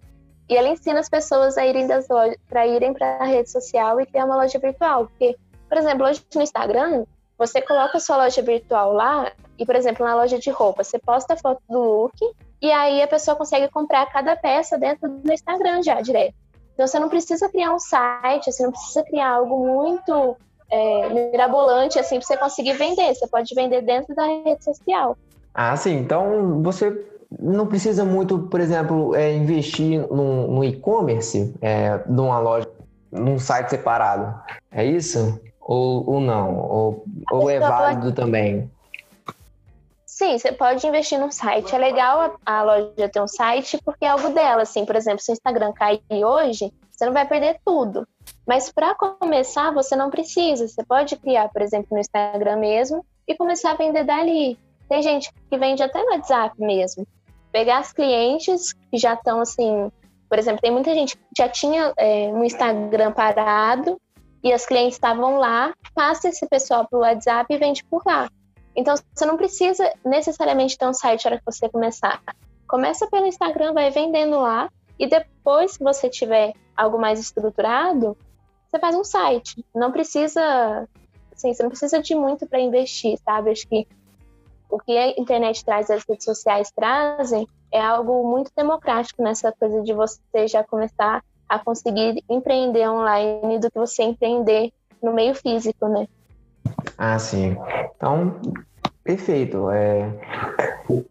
E 0.50 0.56
ela 0.56 0.68
ensina 0.68 1.00
as 1.00 1.08
pessoas 1.08 1.56
a 1.56 1.64
irem 1.66 1.86
das 1.86 2.06
lojas, 2.08 2.36
para 2.46 2.66
irem 2.66 2.92
para 2.92 3.16
a 3.16 3.24
rede 3.24 3.50
social 3.50 3.98
e 4.00 4.06
criar 4.06 4.26
uma 4.26 4.36
loja 4.36 4.58
virtual. 4.58 5.06
Porque, 5.06 5.34
por 5.74 5.78
exemplo, 5.78 6.06
hoje 6.06 6.22
no 6.32 6.40
Instagram, 6.40 7.04
você 7.37 7.60
coloca 7.60 7.96
a 7.96 8.00
sua 8.00 8.16
loja 8.16 8.40
virtual 8.40 8.92
lá 8.92 9.32
e, 9.58 9.66
por 9.66 9.74
exemplo, 9.74 10.06
na 10.06 10.14
loja 10.14 10.38
de 10.38 10.48
roupa, 10.50 10.84
você 10.84 11.00
posta 11.00 11.34
a 11.34 11.37
foto 11.37 11.60
do 11.68 11.80
look 11.80 12.14
e 12.62 12.70
aí 12.70 13.02
a 13.02 13.08
pessoa 13.08 13.37
consegue 13.37 13.68
comprar 13.72 14.06
cada 14.06 14.37
peça 14.37 14.78
dentro 14.78 15.08
do 15.08 15.32
Instagram 15.32 15.82
já, 15.82 16.00
direto. 16.00 16.37
Então 16.74 16.87
você 16.87 16.96
não 17.00 17.08
precisa 17.08 17.48
criar 17.48 17.74
um 17.74 17.80
site, 17.80 18.52
você 18.52 18.62
não 18.62 18.70
precisa 18.70 19.02
criar 19.02 19.30
algo 19.30 19.66
muito 19.66 20.37
é, 20.70 21.08
mirabolante 21.08 21.98
assim 21.98 22.18
para 22.18 22.26
você 22.26 22.37
conseguir 22.37 22.74
vender. 22.74 23.12
Você 23.12 23.26
pode 23.26 23.52
vender 23.52 23.82
dentro 23.82 24.14
da 24.14 24.26
rede 24.26 24.62
social. 24.62 25.18
Ah, 25.52 25.76
sim. 25.76 25.98
Então 25.98 26.62
você 26.62 27.04
não 27.40 27.66
precisa 27.66 28.04
muito, 28.04 28.38
por 28.38 28.60
exemplo, 28.60 29.12
é, 29.16 29.34
investir 29.34 30.06
no, 30.08 30.46
no 30.46 30.64
e-commerce, 30.64 31.52
é, 31.60 32.00
numa 32.06 32.38
loja, 32.38 32.68
num 33.10 33.40
site 33.40 33.70
separado. 33.70 34.40
É 34.70 34.84
isso? 34.84 35.40
Ou, 35.64 36.09
ou 36.09 36.20
não? 36.20 36.59
Ou, 36.59 37.05
ou 37.33 37.50
é 37.50 37.59
válido 37.59 38.12
também? 38.12 38.70
Sim, 40.05 40.38
você 40.38 40.53
pode 40.53 40.87
investir 40.87 41.18
num 41.18 41.31
site. 41.31 41.74
É 41.74 41.79
legal 41.79 42.38
a, 42.46 42.59
a 42.59 42.62
loja 42.62 43.09
ter 43.09 43.20
um 43.20 43.27
site 43.27 43.81
porque 43.85 44.05
é 44.05 44.09
algo 44.09 44.29
dela. 44.29 44.62
Assim, 44.62 44.85
por 44.85 44.94
exemplo, 44.94 45.20
se 45.20 45.33
o 45.33 45.35
Instagram 45.35 45.72
cair 45.72 46.03
hoje, 46.11 46.72
você 46.92 47.07
não 47.07 47.12
vai 47.12 47.27
perder 47.27 47.59
tudo. 47.64 48.07
Mas 48.46 48.70
para 48.70 48.94
começar, 48.94 49.72
você 49.72 49.96
não 49.96 50.11
precisa. 50.11 50.68
Você 50.68 50.85
pode 50.85 51.16
criar, 51.16 51.48
por 51.48 51.62
exemplo, 51.62 51.88
no 51.90 51.98
Instagram 51.98 52.59
mesmo 52.59 53.05
e 53.27 53.35
começar 53.35 53.72
a 53.72 53.77
vender 53.77 54.05
dali. 54.05 54.57
Tem 54.88 55.03
gente 55.03 55.33
que 55.50 55.59
vende 55.59 55.83
até 55.83 56.00
no 56.00 56.12
WhatsApp 56.12 56.55
mesmo. 56.61 57.07
Pegar 57.50 57.79
as 57.79 57.92
clientes 57.92 58.72
que 58.72 58.98
já 58.98 59.14
estão 59.14 59.40
assim, 59.40 59.90
por 60.29 60.38
exemplo, 60.38 60.61
tem 60.61 60.70
muita 60.70 60.94
gente 60.94 61.16
que 61.16 61.24
já 61.37 61.48
tinha 61.48 61.92
é, 61.96 62.29
um 62.29 62.44
Instagram 62.44 63.11
parado 63.12 64.00
e 64.44 64.52
as 64.52 64.66
clientes 64.66 64.96
estavam 64.96 65.38
lá, 65.38 65.72
passa 65.94 66.28
esse 66.28 66.46
pessoal 66.46 66.87
para 66.87 66.98
o 66.98 67.00
WhatsApp 67.00 67.52
e 67.52 67.57
vende 67.57 67.83
por 67.85 68.02
lá. 68.04 68.28
Então, 68.76 68.94
você 69.14 69.24
não 69.24 69.38
precisa 69.38 69.90
necessariamente 70.04 70.76
ter 70.76 70.87
um 70.87 70.92
site 70.92 71.24
na 71.24 71.30
hora 71.30 71.38
que 71.38 71.46
você 71.46 71.66
começar. 71.66 72.20
Começa 72.68 73.07
pelo 73.07 73.24
Instagram, 73.24 73.72
vai 73.72 73.90
vendendo 73.90 74.38
lá, 74.38 74.68
e 74.98 75.07
depois, 75.07 75.72
se 75.72 75.83
você 75.83 76.11
tiver 76.11 76.52
algo 76.76 76.98
mais 76.98 77.18
estruturado, 77.18 78.16
você 78.68 78.78
faz 78.78 78.94
um 78.94 79.04
site. 79.04 79.64
Não 79.74 79.90
precisa, 79.90 80.87
assim, 81.35 81.54
você 81.54 81.62
não 81.62 81.70
precisa 81.70 82.02
de 82.02 82.14
muito 82.14 82.46
para 82.46 82.61
investir, 82.61 83.18
sabe? 83.24 83.50
Acho 83.50 83.66
que 83.66 83.88
o 84.68 84.78
que 84.78 84.92
a 84.96 85.09
internet 85.18 85.64
traz, 85.64 85.88
as 85.88 86.04
redes 86.07 86.24
sociais 86.24 86.70
trazem, 86.70 87.48
é 87.72 87.80
algo 87.80 88.28
muito 88.28 88.50
democrático 88.54 89.22
nessa 89.22 89.52
coisa 89.52 89.80
de 89.83 89.94
você 89.94 90.46
já 90.46 90.62
começar 90.62 91.24
a 91.48 91.59
conseguir 91.59 92.22
empreender 92.28 92.88
online 92.88 93.59
do 93.59 93.70
que 93.70 93.78
você 93.78 94.02
empreender 94.02 94.72
no 95.02 95.12
meio 95.12 95.35
físico, 95.35 95.88
né? 95.88 96.07
Ah, 96.96 97.18
sim. 97.18 97.57
Então, 97.96 98.37
perfeito. 99.02 99.70
É, 99.70 100.09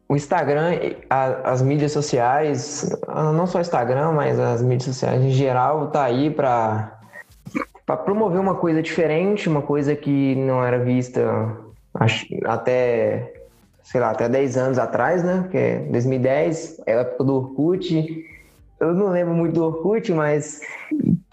o 0.07 0.15
Instagram, 0.15 0.71
a, 1.09 1.51
as 1.51 1.61
mídias 1.61 1.91
sociais, 1.91 2.89
não 3.07 3.45
só 3.47 3.59
o 3.59 3.61
Instagram, 3.61 4.13
mas 4.13 4.39
as 4.39 4.61
mídias 4.61 4.95
sociais 4.95 5.21
em 5.21 5.31
geral, 5.31 5.91
tá 5.91 6.03
aí 6.03 6.29
para 6.29 6.99
para 7.85 7.97
promover 7.97 8.39
uma 8.39 8.55
coisa 8.55 8.81
diferente, 8.81 9.49
uma 9.49 9.61
coisa 9.61 9.93
que 9.93 10.35
não 10.35 10.63
era 10.63 10.79
vista 10.79 11.21
acho, 11.93 12.25
até, 12.45 13.33
sei 13.83 13.99
lá, 13.99 14.11
até 14.11 14.27
10 14.29 14.57
anos 14.57 14.79
atrás, 14.79 15.23
né? 15.23 15.47
Que 15.51 15.57
é 15.57 15.79
2010, 15.79 16.81
é 16.85 16.93
a 16.93 17.01
época 17.01 17.23
do 17.23 17.35
Orkut. 17.35 18.25
Eu 18.79 18.93
não 18.93 19.09
lembro 19.09 19.33
muito 19.33 19.53
do 19.53 19.65
Orkut, 19.65 20.11
mas 20.11 20.61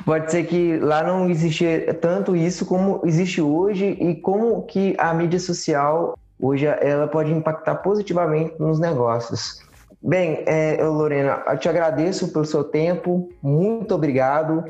pode 0.04 0.30
ser 0.30 0.44
que 0.44 0.78
lá 0.78 1.02
não 1.02 1.28
existia 1.28 1.92
tanto 1.94 2.36
isso 2.36 2.64
como 2.64 3.00
existe 3.04 3.40
hoje 3.40 3.96
e 4.00 4.14
como 4.14 4.62
que 4.62 4.94
a 4.98 5.12
mídia 5.12 5.38
social 5.38 6.16
hoje 6.40 6.66
ela 6.66 7.06
pode 7.06 7.30
impactar 7.32 7.76
positivamente 7.76 8.54
nos 8.58 8.78
negócios. 8.78 9.60
Bem, 10.02 10.42
é, 10.46 10.82
Lorena, 10.82 11.42
eu 11.46 11.58
te 11.58 11.68
agradeço 11.68 12.32
pelo 12.32 12.44
seu 12.44 12.64
tempo, 12.64 13.28
muito 13.42 13.94
obrigado. 13.94 14.64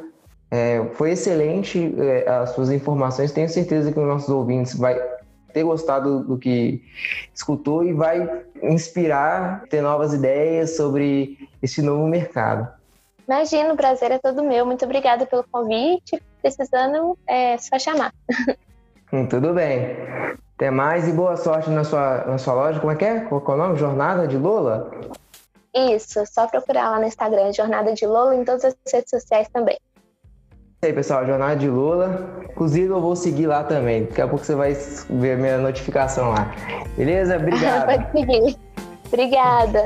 É, 0.50 0.84
foi 0.94 1.12
excelente 1.12 1.94
é, 1.96 2.28
as 2.28 2.50
suas 2.50 2.70
informações. 2.72 3.30
Tenho 3.30 3.48
certeza 3.48 3.92
que 3.92 4.00
os 4.00 4.06
nossos 4.06 4.28
ouvintes 4.28 4.74
vai 4.74 5.00
ter 5.52 5.64
gostado 5.64 6.24
do 6.24 6.38
que 6.38 6.82
escutou 7.34 7.84
e 7.84 7.92
vai 7.92 8.44
inspirar, 8.62 9.64
ter 9.68 9.82
novas 9.82 10.12
ideias 10.14 10.76
sobre 10.76 11.48
esse 11.62 11.82
novo 11.82 12.06
mercado. 12.06 12.68
Imagina, 13.26 13.72
o 13.72 13.76
prazer 13.76 14.10
é 14.10 14.18
todo 14.18 14.42
meu. 14.42 14.66
Muito 14.66 14.84
obrigada 14.84 15.24
pelo 15.24 15.44
convite. 15.44 16.20
Precisando, 16.42 17.16
é 17.26 17.56
só 17.58 17.78
chamar. 17.78 18.12
Hum, 19.12 19.26
tudo 19.26 19.52
bem. 19.52 19.96
Até 20.54 20.70
mais 20.70 21.08
e 21.08 21.12
boa 21.12 21.36
sorte 21.36 21.68
na 21.68 21.82
sua, 21.82 22.24
na 22.26 22.38
sua 22.38 22.54
loja. 22.54 22.78
Como 22.78 22.92
é 22.92 22.94
que 22.94 23.04
é? 23.04 23.20
Qual 23.22 23.42
é 23.44 23.50
o 23.50 23.56
nome? 23.56 23.76
Jornada 23.76 24.28
de 24.28 24.36
Lola? 24.36 24.88
Isso, 25.74 26.24
só 26.26 26.46
procurar 26.46 26.90
lá 26.90 27.00
no 27.00 27.06
Instagram, 27.06 27.52
Jornada 27.52 27.92
de 27.92 28.06
Lola, 28.06 28.36
em 28.36 28.44
todas 28.44 28.64
as 28.64 28.76
redes 28.92 29.10
sociais 29.10 29.48
também. 29.52 29.76
E 30.82 30.86
aí, 30.86 30.94
pessoal, 30.94 31.26
Jornada 31.26 31.56
de 31.56 31.68
Lola. 31.68 32.40
Inclusive, 32.50 32.86
eu 32.86 33.02
vou 33.02 33.14
seguir 33.14 33.46
lá 33.46 33.62
também. 33.62 34.04
Daqui 34.04 34.22
a 34.22 34.26
pouco 34.26 34.42
você 34.42 34.54
vai 34.54 34.72
ver 35.10 35.32
a 35.32 35.36
minha 35.36 35.58
notificação 35.58 36.30
lá. 36.30 36.54
Beleza? 36.96 37.36
Obrigado. 37.38 37.84
Pode 37.84 38.10
seguir. 38.12 38.56
Obrigada. 39.08 39.84